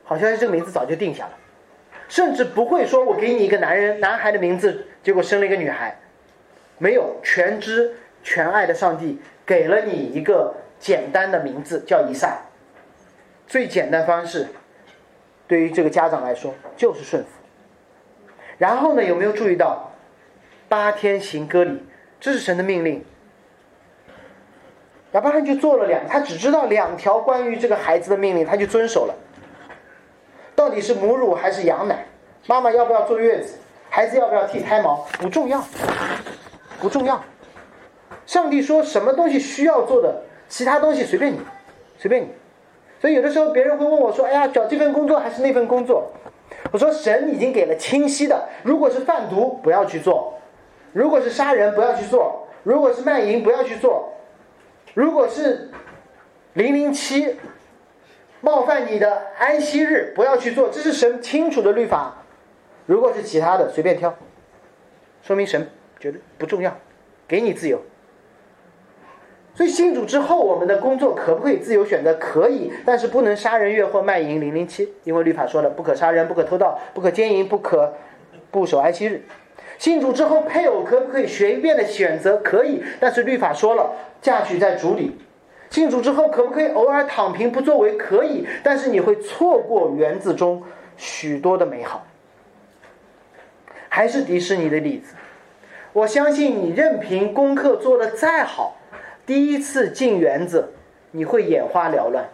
[0.05, 1.32] 好消息这个名字早就定下了，
[2.11, 5.98] 甚至不会说我给你一个男人男孩的名字，结果生了一个女孩，
[6.76, 12.42] 没有全知全爱的上帝给了你一个简单的名字叫以撒，
[13.46, 14.48] 最简单方式，
[15.48, 17.30] 对于这个家长来说就是顺服。
[18.59, 19.92] 然后呢，有没有注意到
[20.68, 21.82] 八天行割礼，
[22.20, 23.03] 这是神的命令，
[25.12, 29.14] 亚伯拉罕就做了两，他只知道两条关于这个孩子的命令，他就遵守了。
[30.54, 32.06] 到底是母乳还是羊奶？
[32.46, 33.58] 妈妈要不要坐月子？
[33.88, 35.06] 孩子要不要剃胎毛？
[35.18, 35.64] 不重要，
[36.80, 37.22] 不重要。
[38.24, 41.40] 上帝说什么东西需要做的，其他东西随便你，
[41.98, 42.28] 随便你。
[43.00, 46.12] 所以有的时候别人会问我说：“哎呀，找这份工作还是那份工作？”
[46.70, 50.34] 我说：“神已经给了清晰的，如果是贩毒，不要去做；
[50.92, 54.12] 如果是杀人，不要去做；如果是卖淫，不要去做；
[54.95, 55.70] 如果是
[56.55, 57.36] 零零七。”
[58.43, 62.22] 冒犯你的安息日不要去做，这是神清楚的律法。
[62.86, 64.16] 如果是其他的，随便挑，
[65.22, 65.68] 说明神
[65.99, 66.74] 觉得不重要，
[67.28, 67.82] 给你自由。
[69.55, 72.14] 所以信主之后，我们的工作可不可以自由选择？
[72.14, 77.93] 可以，但是不能杀人越货卖淫零零七，因为律法说了，不可杀人，不可偷盗，不可奸淫，不可
[78.51, 79.22] 不守安息日。
[79.81, 82.37] 信主之后，配偶可不可以随便的选择？
[82.37, 85.16] 可以，但是律法说了，嫁娶在主里。
[85.70, 87.97] 信主之后，可不可以偶尔躺平不作为？
[87.97, 90.62] 可以，但是你会错过园子中
[90.99, 92.07] 许多的美好。
[93.89, 95.14] 还是迪士尼的例子，
[95.95, 98.76] 我相信你任凭功课做的再好，
[99.24, 100.74] 第一次进园子，
[101.12, 102.28] 你会眼花缭乱，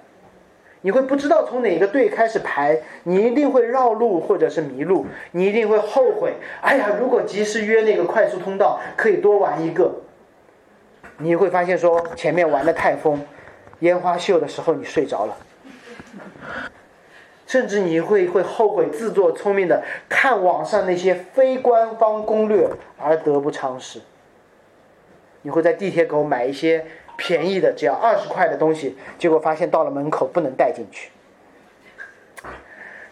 [0.82, 6.34] 你会不知道从哪个队开始排，你一定会绕路或者是迷路，你一定会后悔。
[6.60, 10.02] 哎呀，如果及时约那个快速通道，可以多玩一个。
[11.18, 13.20] 你会发现，说前面玩的太疯，
[13.80, 15.36] 烟花秀的时候你睡着了，
[17.46, 22.68] 甚至你会会后悔自作聪明的看网上那些非官方攻略
[22.98, 24.00] 而得不偿失。
[25.42, 26.84] 你会在地铁口买一些
[27.16, 31.10] 便宜的只要二十块的东西，结果发现到了门口不能带进去。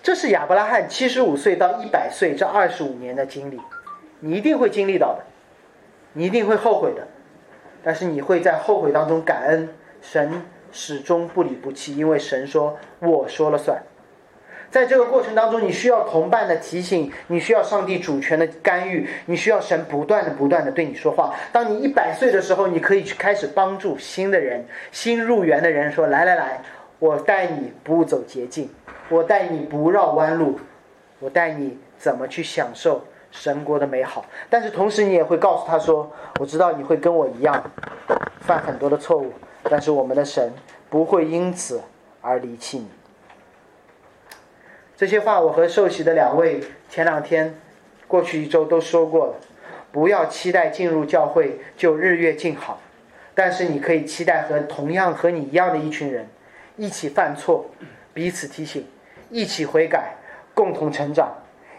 [0.02, 3.58] 这是亚伯拉罕七十五岁到一百岁这二十五年的经历，
[4.20, 5.24] 你一定会经历到的，
[6.12, 7.08] 你一定会后悔的。
[7.82, 9.68] 但是你会在后悔当中感恩
[10.00, 10.42] 神
[10.72, 13.82] 始终不离不弃，因为神说我说了算。
[14.74, 21.32] 在这个过程当中，你需要同伴的提醒，你需要上帝主权的干预，你需要神不断的不断的对你说话。
[21.52, 26.60] 当你一百岁的时候，你可以去开始帮助新的人、新入园的人说：“来来来，
[26.98, 28.68] 我带你不走捷径，
[29.10, 30.58] 我带你不绕弯路，
[31.20, 36.10] 我带你怎么去享受。”神国的美好，但是同时你也会告诉他说
[36.40, 37.62] ：“我知道你会跟我一样
[38.40, 39.32] 犯很多的错误，
[39.70, 40.52] 但是我们的神
[40.90, 41.80] 不会因此
[42.20, 42.88] 而离弃你。”
[44.96, 47.54] 这些话我和受洗的两位前两天、
[48.06, 49.34] 过去一周都说过了。
[49.90, 52.80] 不要期待进入教会就日月静好，
[53.34, 56.28] 但是你可以期待和同样和你一样的一群人
[56.76, 57.66] 一起犯错，
[58.12, 58.84] 彼此提醒，
[59.30, 60.14] 一起悔改，
[60.52, 61.32] 共同成长，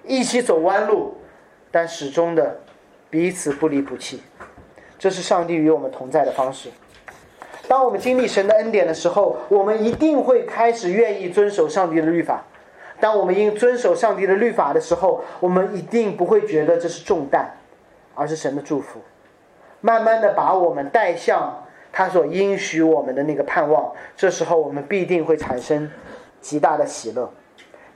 [0.06, 1.18] 一起走弯路。
[1.72, 2.58] 但始终的
[3.10, 4.24] 彼此不离不弃。
[4.98, 6.70] 这是上帝与我们同在的方式。
[7.68, 12.46] 当我们经历神的恩典的时候，我们一定会开始愿意遵守上帝的律法。
[13.00, 17.58] 当我们应遵守上帝的律法的时候，我们一定不会觉得这是重担，
[18.14, 19.02] 而是神的祝福。
[19.82, 23.92] 慢慢的把我们带向他所应许我们的那个盼望。
[24.16, 25.92] 这时候，我们必定会产生
[26.42, 27.32] 极大的喜乐。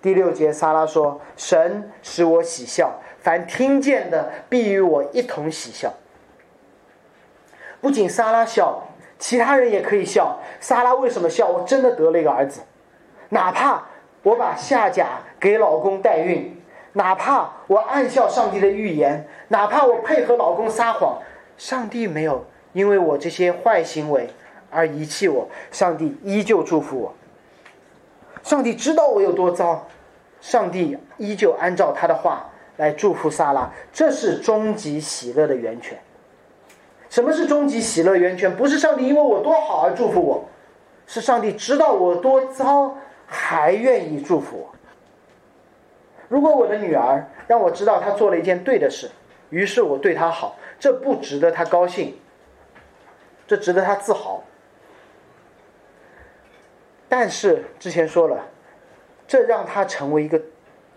[0.01, 5.93] 第六节，撒拉说：“神使我喜笑，凡听见的必与我一同喜笑。”
[7.81, 8.85] 不仅撒拉笑。
[9.21, 11.45] 其他人也可以笑，莎拉为什么笑？
[11.45, 12.61] 我真的得了一个儿子，
[13.27, 13.88] 哪怕
[14.24, 16.61] 我把夏甲给老公代孕，
[16.93, 21.20] 哪怕我暗笑上帝的预言，哪怕我配合老公撒谎，
[21.57, 24.30] 上帝没有因为我这些坏行为
[24.70, 27.13] 而遗弃我，上帝依旧祝福我。
[28.43, 29.88] 上帝知道我有多糟，
[30.41, 35.97] 上帝依旧按照他的话来祝福萨拉，这是终极喜乐的源泉。
[37.09, 38.55] 什么是终极喜乐源泉？
[38.55, 40.47] 不是上帝因为我多好而祝福我，
[41.07, 42.95] 是上帝知道我多糟
[43.30, 44.75] 还愿意祝福我。
[46.27, 49.09] 如果我的女儿让我知道她做了一件对的事，
[49.49, 52.19] 于是我对她好，这不值得她高兴，
[53.47, 54.43] 这值得她自豪。
[57.07, 58.47] 但是之前说了，
[59.27, 60.41] 这让她成为一个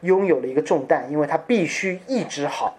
[0.01, 2.77] 拥有了一个重担，因为她必须一直好。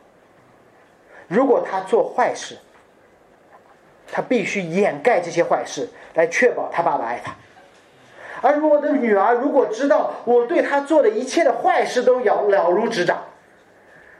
[1.28, 2.58] 如果她做坏事，
[4.16, 7.34] 他必须掩盖这些坏事，来确保他爸爸爱他。
[8.44, 13.24] 而我的女儿如果知道我对她做的一切的坏事都了了如指掌，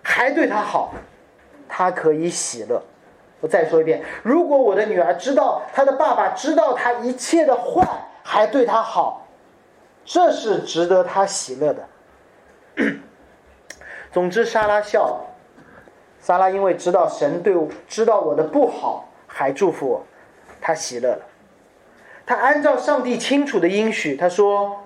[0.02, 0.94] 还对她好，
[1.68, 2.82] 她可以喜乐。
[3.42, 7.86] 我再说一遍，如果我的女儿知道她的爸爸知道她一切的坏，
[8.24, 9.28] 还对她好，
[10.06, 11.88] 这是值得她喜乐的。
[14.14, 15.26] 总之，莎拉笑了。
[16.22, 19.10] 莎拉因为知道神对我知道我的不好。
[19.36, 20.06] 还祝福我，
[20.62, 21.22] 她喜乐了。
[22.26, 24.86] 他按照上帝清楚的应许，他说：“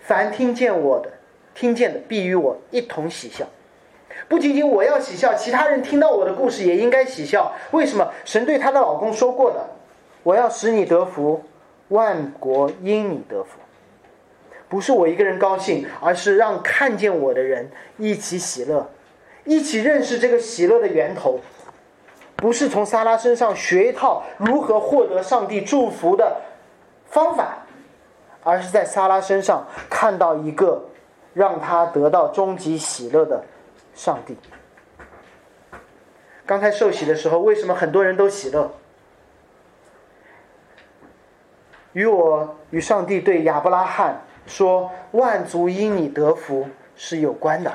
[0.00, 1.10] 凡听见我的，
[1.54, 3.46] 听见的必与我一同喜笑。
[4.28, 7.52] 不仅仅我要喜笑，其他人听到我的故事也应该喜笑。
[7.70, 8.12] 为什么？
[8.24, 9.68] 神对她的老公说过的：
[10.24, 11.44] 我要使你得福，
[11.88, 13.58] 万国因你得福。
[14.68, 18.90] 不是我一个人高兴，而是让看见我的人一起喜乐，
[19.44, 21.38] 一起认识这个喜乐的源头。”
[22.40, 26.40] 不是从萨拉身上学一套如何获得上帝祝福的
[27.04, 27.58] 方法，
[28.42, 30.82] 而是在萨拉身上看到一个
[31.34, 33.44] 让他得到终极喜乐的
[33.94, 34.36] 上帝。
[36.46, 38.70] 刚才受洗的时候，为什么很多人都喜乐？
[41.92, 47.72] 与我与上帝对亚伯拉罕说“万族因你得福”是有关的。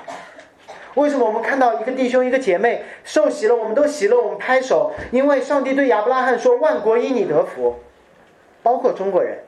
[0.96, 4.92] 为什么我们看到一个弟兄一个姐妹受洗了，我们都喜乐，我们拍手？
[5.12, 7.76] 因为上帝对亚伯拉罕说：“万国因你得福，
[8.64, 9.40] 包括中国人。”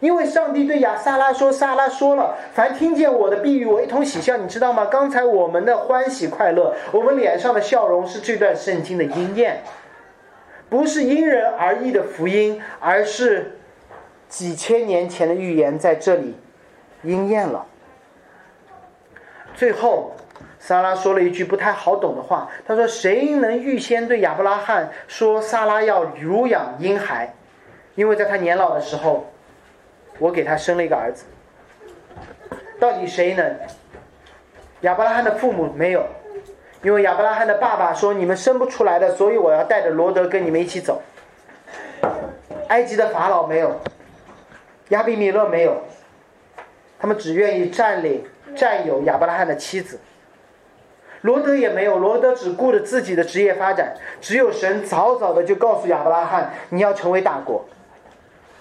[0.00, 4.86] 因为上帝对亚萨拉说：“萨拉说了，凡听见我的，必与我一同喜笑。”你知道吗？
[4.86, 9.62] 刚才我们的欢喜快乐，我们脸上的笑容，是这段圣经的应验，
[10.68, 13.58] 不是因人而异的福音，而是
[14.28, 16.36] 几千年前的预言在这里
[17.02, 17.66] 应验了。
[19.54, 20.12] 最后，
[20.58, 22.50] 萨拉说了一句不太好懂的话。
[22.66, 27.34] 他说：“谁能预先对亚伯拉罕说萨拉要乳养婴孩？
[27.94, 29.30] 因为在他年老的时候，
[30.18, 31.24] 我给他生了一个儿子。
[32.80, 33.56] 到底谁能？
[34.80, 36.04] 亚伯拉罕的父母没有，
[36.82, 41.00] 因为亚伯拉罕的爸爸说你们生不出来的，所以我要带着罗德跟你们一起走。
[42.68, 43.80] 埃及的法老没有，
[44.88, 45.80] 亚比米勒没有，
[46.98, 48.24] 他们只愿意占领。”
[48.54, 49.98] 占有亚伯拉罕的妻子，
[51.22, 53.94] 罗德也没有，罗德只顾着自己的职业发展。
[54.20, 57.64] 只有神早早的就告诉亚伯拉罕，你要成为大国，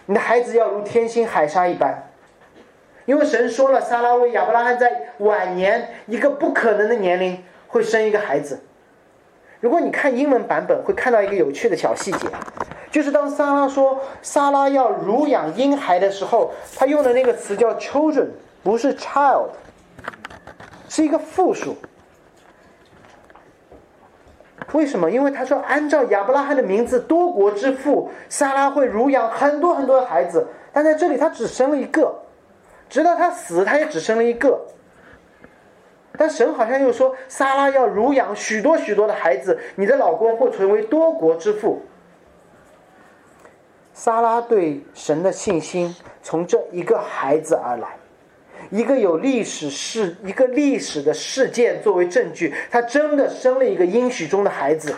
[0.05, 2.09] 你的孩子要如天星海沙一般。
[3.05, 8.61] 因为神说了，撒拉为亚伯拉罕在晚年一个不可能的年龄会生一个孩子。
[9.59, 12.27] 如果你看英文版本，会看到一个有趣的小细节，
[12.91, 18.27] 就是当撒拉说撒拉要乳养婴孩的时候，他用的那个词叫 children，
[18.63, 19.49] 不是 child。
[20.93, 21.75] 是一个复数，
[24.73, 25.09] 为什么？
[25.09, 32.21] 因为他说，按照亚伯拉罕的名字，多国之父撒拉会乳养很多很多的孩子，但在这里他只生了一个，
[32.89, 34.67] 直到他死，他也只生了一个。
[36.15, 41.81] 但神好像又说，撒拉要乳养许多许多的孩子，你的老公会成为多国之父。
[43.95, 47.97] 撒拉对神的信心从这一个孩子而来。
[48.69, 54.95] 一个有历史事、一个历史的事件作为证据，他真的生了一个应许中的孩子。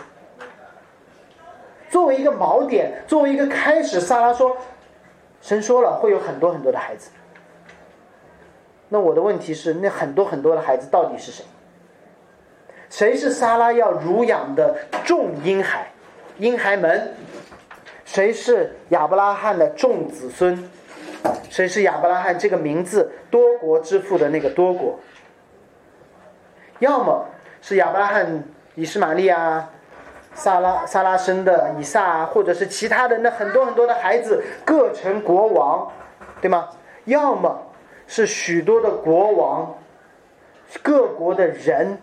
[1.88, 4.56] 作为一个锚点，作为一个开始，萨拉说
[5.40, 7.10] ：“神说了会有很多很多的孩子。”
[8.88, 11.44] 那我的问题是，那很多很多的孩子到底是谁？
[12.88, 15.90] 谁是萨拉要乳养的众婴孩？
[16.38, 17.14] 婴孩们？
[18.04, 20.70] 谁是亚伯拉罕的众子孙？
[21.50, 24.98] 谁是亚伯拉罕这个名字多国之父的那个多国？
[26.78, 27.26] 要么
[27.62, 29.70] 是亚伯拉罕以实玛利啊，
[30.34, 35.90] 萨拉萨拉生的以撒，或者是其他的那很多很多的孩子各成国王，
[36.40, 36.68] 对吗？
[37.04, 37.62] 要么？
[38.08, 39.74] 是许多的国王，
[40.80, 41.98] 各国的人，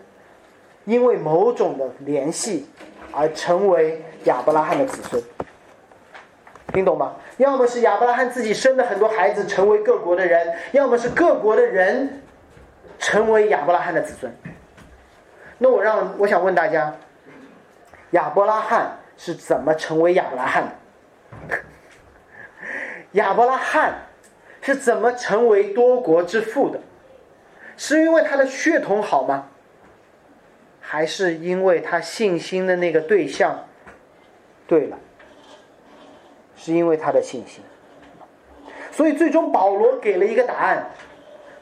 [0.84, 2.68] 因为某种的联系
[3.10, 5.22] 而成为亚伯拉罕的子孙，
[6.74, 7.14] 听懂吗？
[7.38, 12.20] 要么是亚伯拉罕自己生的很多孩子成为各国的人，要么是各国的人
[12.98, 14.30] 成为亚伯拉罕的子孙。
[15.58, 16.94] 那我让我想问大家，
[18.10, 20.64] 亚伯拉罕是怎么成为亚伯拉罕
[21.48, 21.56] 的？
[23.12, 23.94] 亚伯拉罕。
[24.66, 26.80] 是怎么成为多国之父的？
[27.76, 29.48] 是因为他的血统好吗？
[30.80, 33.66] 还是因为他信心的那个对象
[34.66, 34.98] 对了？
[36.56, 37.62] 是因为他的信心。
[38.90, 40.90] 所以最终保罗给了一个答案，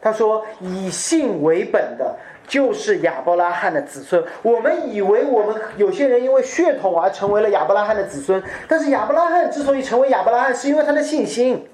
[0.00, 2.16] 他说：“以信为本的，
[2.46, 4.22] 就是亚伯拉罕的子孙。
[4.42, 11.66] 我们以为我们有些人因为血统而成为了亚伯拉罕的子孙，但是亚伯拉罕之所以成为亚伯拉罕，是因为他的信心。”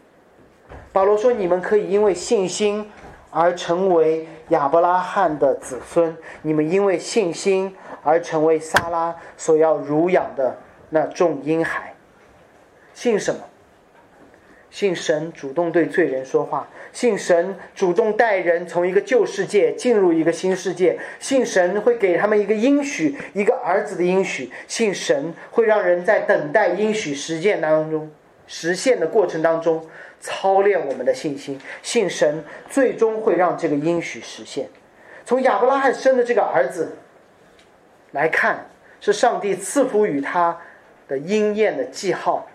[0.92, 2.88] 保罗说：“你们可以因为信心
[3.30, 10.56] 而成为亚伯拉罕的子孙，你们因为信心而成为撒拉所要乳养的
[10.90, 11.94] 那众婴孩。
[12.98, 13.40] 信什么？
[14.70, 28.10] 信神主动对罪人说话，信神主动带人从一个旧世界进入一个新世界，信神会给他们一个应许，一个儿子的应许，信神会让人在等待应许实践当中
[28.48, 29.86] 实现的过程当中。”
[30.20, 34.68] 操练我们的信心，信神最终会让这个应许实现。
[35.24, 36.96] 从亚伯拉罕生的这个儿子
[38.10, 38.66] 来看，
[39.00, 40.58] 是上帝赐福于他
[41.06, 42.48] 的应验的记号。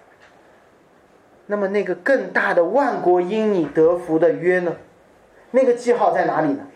[1.46, 4.78] 那么，那个更大的万国因你得福的约呢？
[5.52, 6.68] 那个记号在哪里呢？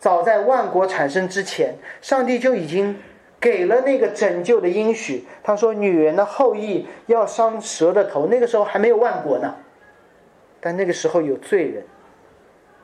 [0.00, 2.96] 早在万国产生之前，上帝就已经
[3.40, 5.26] 给了那个拯救的应许。
[5.42, 9.54] 他说：“女人的后裔要伤蛇的头。”那个时候还没有万国呢，
[10.60, 11.84] 但那个时候有罪人。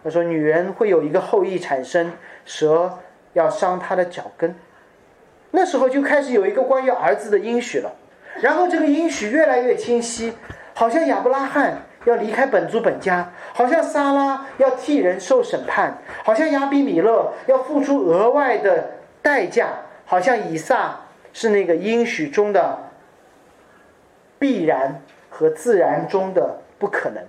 [0.03, 2.13] 他说：“女人会有一个后裔产生，
[2.45, 2.99] 蛇
[3.33, 4.55] 要伤她的脚跟。”
[5.51, 7.93] 那时候就开始有一个关于儿子的应许了。
[8.41, 10.33] 然后这个应许越来越清晰，
[10.75, 18.91] 好像亚伯拉罕要离开本族本家，好像撒拉要替人受审判，好像亚比米勒要付出额外的
[19.23, 19.69] 代价。
[20.07, 21.01] 好像以撒
[21.33, 22.91] 是那个应许中的
[24.39, 27.25] 必然和自然中的不可能，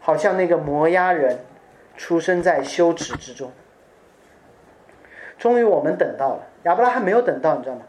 [0.00, 1.38] 好像那个摩押人
[1.96, 3.52] 出生在羞耻之中。
[5.38, 7.82] 终于我们等到了，亚伯拉罕没有等到，你知道吗？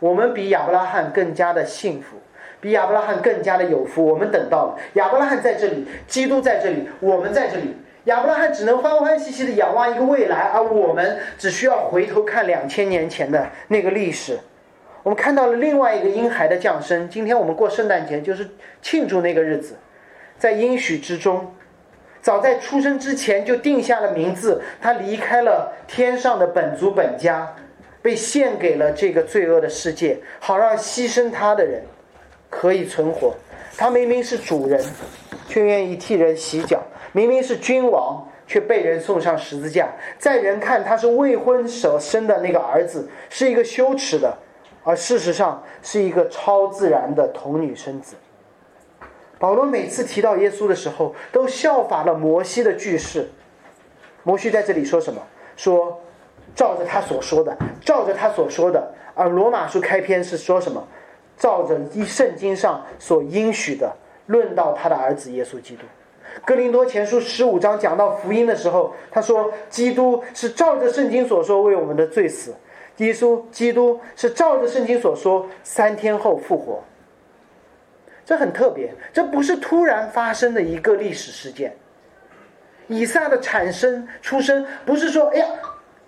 [0.00, 2.16] 我们比亚伯拉罕更加的幸福，
[2.60, 4.04] 比亚伯拉罕更加的有福。
[4.04, 7.76] 我们等到了，亚伯拉罕在这里，基督在这里，我们在这里。
[8.04, 14.38] 亚伯拉罕只能欢欢喜喜的仰望一个未来，而我们只需要回头看两千年前的那个历史。
[15.02, 17.08] 我们看到了另外一个婴孩的降生。
[17.08, 18.48] 今天我们过圣诞节，就是
[18.82, 19.76] 庆祝那个日子。
[20.36, 21.54] 在应许之中，
[22.20, 24.60] 早在出生之前就定下了名字。
[24.82, 27.54] 他离开了天上的本族本家，
[28.04, 31.82] 被献给了这个罪恶的世界，好让牺牲他的人
[32.50, 33.34] 可以存活。
[33.78, 34.84] 他明明是主人，
[35.48, 36.82] 却愿意替人洗脚。
[37.12, 39.88] 明明是君王，却被人送上十字架。
[40.18, 44.36] 在人看他是未婚所生的那个儿子，是一个羞耻的，
[44.82, 48.16] 而事实上是一个超自然的童女生子。
[49.38, 53.30] 保罗每次提到耶稣的时候，都效法了摩西的句式。
[54.24, 55.22] 摩西在这里说什么？
[55.56, 56.02] 说
[56.54, 58.94] 照着他所说的，照着他所说的。
[59.14, 60.86] 而罗马书开篇是说什么？
[61.36, 63.92] 照着一圣经上所应许的，
[64.26, 65.82] 论到他的儿子耶稣基督。
[66.44, 72.54] 哥林多前书十五章讲到福音的时候，他说：“基督是照着圣经所说为我们的罪死，
[72.98, 76.82] 耶稣基督是照着圣经所说三天后复活。”
[78.24, 81.76] 这很特别，这不是突然发生的一个历史事件。
[82.86, 85.46] 以撒的产生、出生，不是说“哎呀，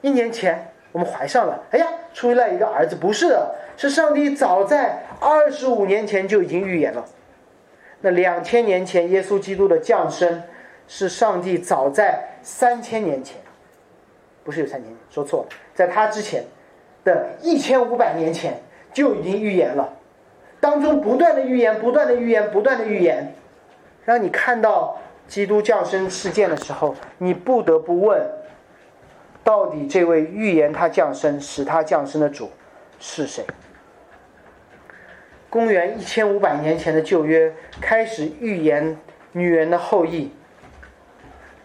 [0.07, 7.05] 一年前我们怀上了，哎呀，出来一个儿子”，不是的，是上帝早在二十五年前就已经预言了。
[8.03, 10.45] 那两千年前，耶稣基督的降生，
[10.87, 13.41] 是上帝早在三千年前，
[14.45, 16.45] 不是有三千年，说错了，在他之前
[17.03, 19.93] 的一千五百年前就已经预言了，
[20.61, 23.35] 当中不断的预言，不断的预言，不断的预言，
[24.05, 24.97] 让你看到
[25.27, 28.25] 基督降生事件的时候，你不得不问：
[29.47, 32.51] 到底这位预言他降生、使他降生的主
[32.99, 33.45] 是谁？
[35.49, 38.99] 公元一千五百年前的旧约开始预言
[39.31, 40.33] 女人的后裔，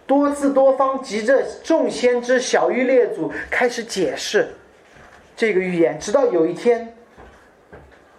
[0.06, 4.50] 多次多方急着众先知小玉列祖开始解释
[5.36, 6.96] 这个预言，直到有一天，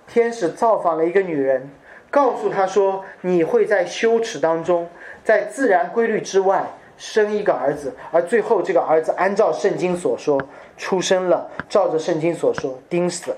[0.09, 1.71] 天使造访了一个女人，
[2.11, 4.91] 告诉她说：“你会在羞耻当中，
[5.23, 6.65] 在自然规律之外
[6.97, 10.41] 生一个儿子，而最后这个儿子按照圣经所说
[10.77, 13.37] 出生了，照着圣经所说钉死了。”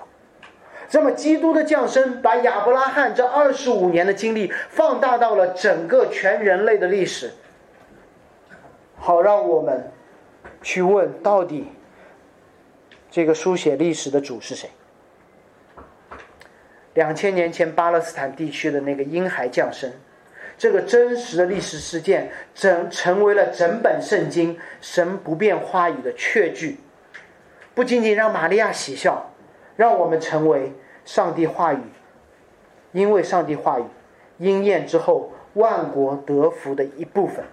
[0.92, 7.32] 那么，基督的降生把亚伯拉罕这二十五年的经历放大到了整个全人类的历史，
[8.96, 9.90] 好让我们
[10.62, 11.72] 去问：到底
[13.10, 14.70] 这个书写历史的主是谁？
[16.92, 19.90] 两千年前巴勒斯坦地区的那个婴孩降生，
[20.56, 26.78] 这个真实的历史事件，整成为了整本圣经神不变话语的确据，
[27.74, 29.32] 不仅仅让玛利亚喜笑，
[29.76, 30.72] 让我们成为。
[31.06, 31.82] 上帝话语，
[32.92, 33.84] 因为上帝话语
[34.38, 37.44] 应验之后，万国得福的一部分。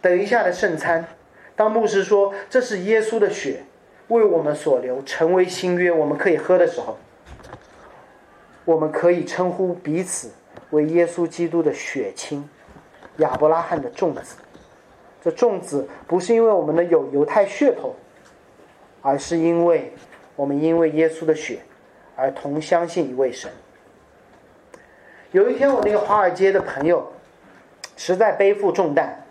[0.00, 1.06] 等一下的圣餐，
[1.54, 3.64] 当牧师说这是耶稣的血
[4.08, 6.96] 为我们所流，成为新约，我们可以喝的时候，
[8.64, 10.30] 我们可以称呼彼此
[10.70, 12.48] 为耶稣基督的血亲，
[13.18, 14.36] 亚伯拉罕的众子。
[15.22, 17.94] 这众子不是因为我们的有犹太血统，
[19.02, 19.92] 而是因为
[20.36, 21.60] 我们因为耶稣的血。
[22.16, 23.50] 而同相信一位神。
[25.32, 27.12] 有一天，我那个华尔街的朋友
[27.96, 29.26] 实在背负重担，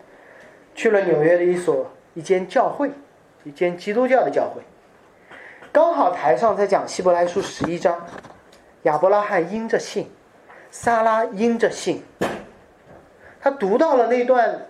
[0.74, 2.90] 去了纽约的一所一间教会，
[3.42, 4.60] 一间基督教的教会。
[5.72, 8.06] 刚好台上在讲希伯来书十一章，
[8.82, 10.10] 亚伯拉罕因着信，
[10.76, 12.02] 萨拉因着信。
[13.40, 14.66] 他读到了那段，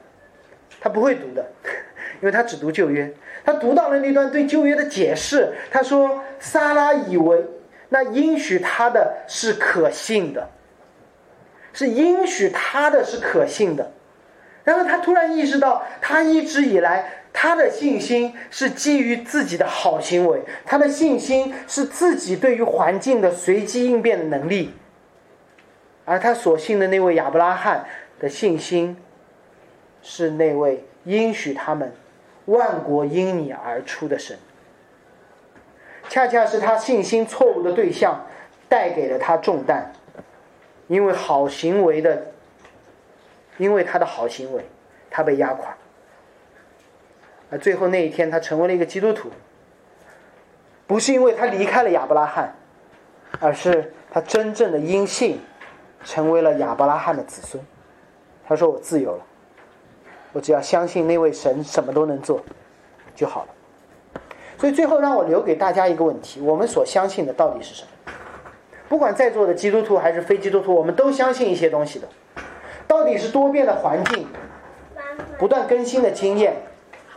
[0.79, 1.51] 他不会读的，
[2.21, 3.11] 因为他只读旧约。
[3.43, 7.43] 他读到了那段对旧约的解释，他说：“萨拉以为。”
[7.89, 10.51] 那应许他的是可信的，
[11.73, 13.91] 是应许他的是可信的。
[14.63, 24.75] 然后他突然意识到，他一直以来他的信心是基于自己的好行为，他的信心是自己对于环境的随机应变的能力，
[26.05, 27.87] 而他所信的那位亚伯拉罕
[28.19, 28.97] 的信心，
[30.03, 31.93] 是那位应许他们
[32.47, 34.39] 万国因你而出的神。
[36.09, 38.27] 恰恰是他信心错误的对象，
[38.69, 39.93] 带给了他重担，
[40.87, 42.27] 因为好行为的，
[43.57, 44.67] 因为他的好行为，
[45.11, 45.75] 他被压垮，
[47.51, 49.31] 而最后那一天，他成为了一个基督徒，
[50.87, 52.55] 不是因为他离开了亚伯拉罕，
[53.41, 55.41] 而是他真正的因信，
[56.05, 57.63] 成为了亚伯拉罕的子孙。
[58.47, 59.25] 他说：“我自由了，
[60.33, 62.41] 我只要相信那位神，什么都能做，
[63.15, 63.49] 就好了。”
[64.59, 68.13] 所以最后让我留给大家一个问题：我们所相信的到底是什么？
[68.89, 72.07] 不管在座的基督徒还是非基督徒，我们都相信一些东西的。
[72.87, 74.29] 到底是多变的环境、
[75.39, 76.55] 不断更新的经验、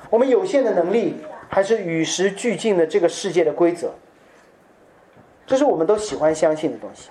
[0.09, 1.17] 我们有限的能力，
[1.49, 3.91] 还是与时俱进的这个世界的规则？
[5.45, 7.09] 这是我们都喜欢相信的东西。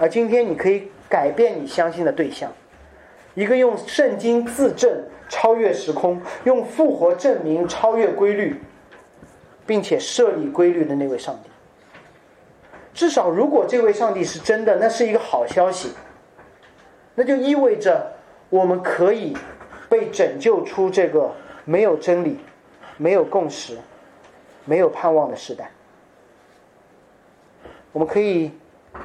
[0.00, 2.50] 而今天你可以改变你相信的对象，
[3.34, 8.60] 一个用圣经自证超越时空，用复活证明超越规律。
[9.66, 11.50] 并且设立规律的那位上帝，
[12.92, 15.92] 至少如果这位上帝是真的，那是一个好消息。
[17.14, 18.14] 那就意味着
[18.48, 19.36] 我们可以
[19.88, 21.32] 被拯救出这个
[21.64, 22.38] 没有真理、
[22.96, 23.78] 没有共识、
[24.64, 25.70] 没有盼望的时代。
[27.92, 28.50] 我们可以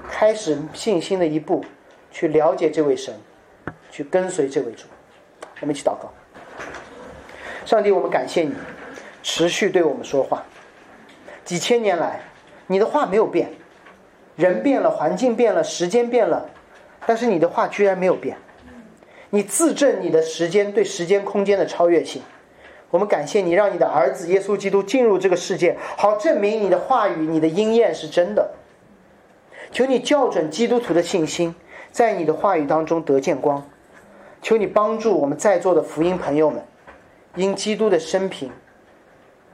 [0.09, 1.63] 开始信心的一步，
[2.11, 3.13] 去了解这位神，
[3.91, 4.85] 去跟随这位主。
[5.61, 6.11] 我们一起祷告：
[7.65, 8.53] 上帝，我们感谢你，
[9.23, 10.43] 持续对我们说话。
[11.43, 12.19] 几千年来，
[12.67, 13.49] 你的话没有变，
[14.35, 16.49] 人变了，环境变了，时间变了，
[17.05, 18.37] 但是你的话居然没有变。
[19.29, 22.21] 你自证你的时间对时间空间的超越性。
[22.89, 28.51] 我们感谢你，让你的儿子耶稣基督进入这个世界，好证明你的话语、你的应验是真的。
[29.75, 31.53] 求你校准基督徒的信心，
[31.91, 33.61] 在你的话语当中得见光。
[34.41, 36.63] 求你帮助我们在座的福音朋友们，
[37.35, 38.49] 因基督的生平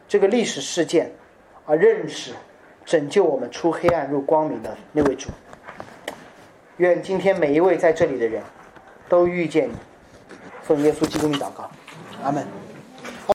[0.08, 1.12] 这个历史事件。
[1.66, 2.34] 而认识
[2.86, 5.30] 拯救我们出黑暗入光明的那位主。
[6.78, 8.44] 愿今天每一位在这里的人
[9.10, 9.74] 都遇见你，
[10.62, 11.72] 奉耶稣基督的祷告，
[12.24, 12.71] 阿门。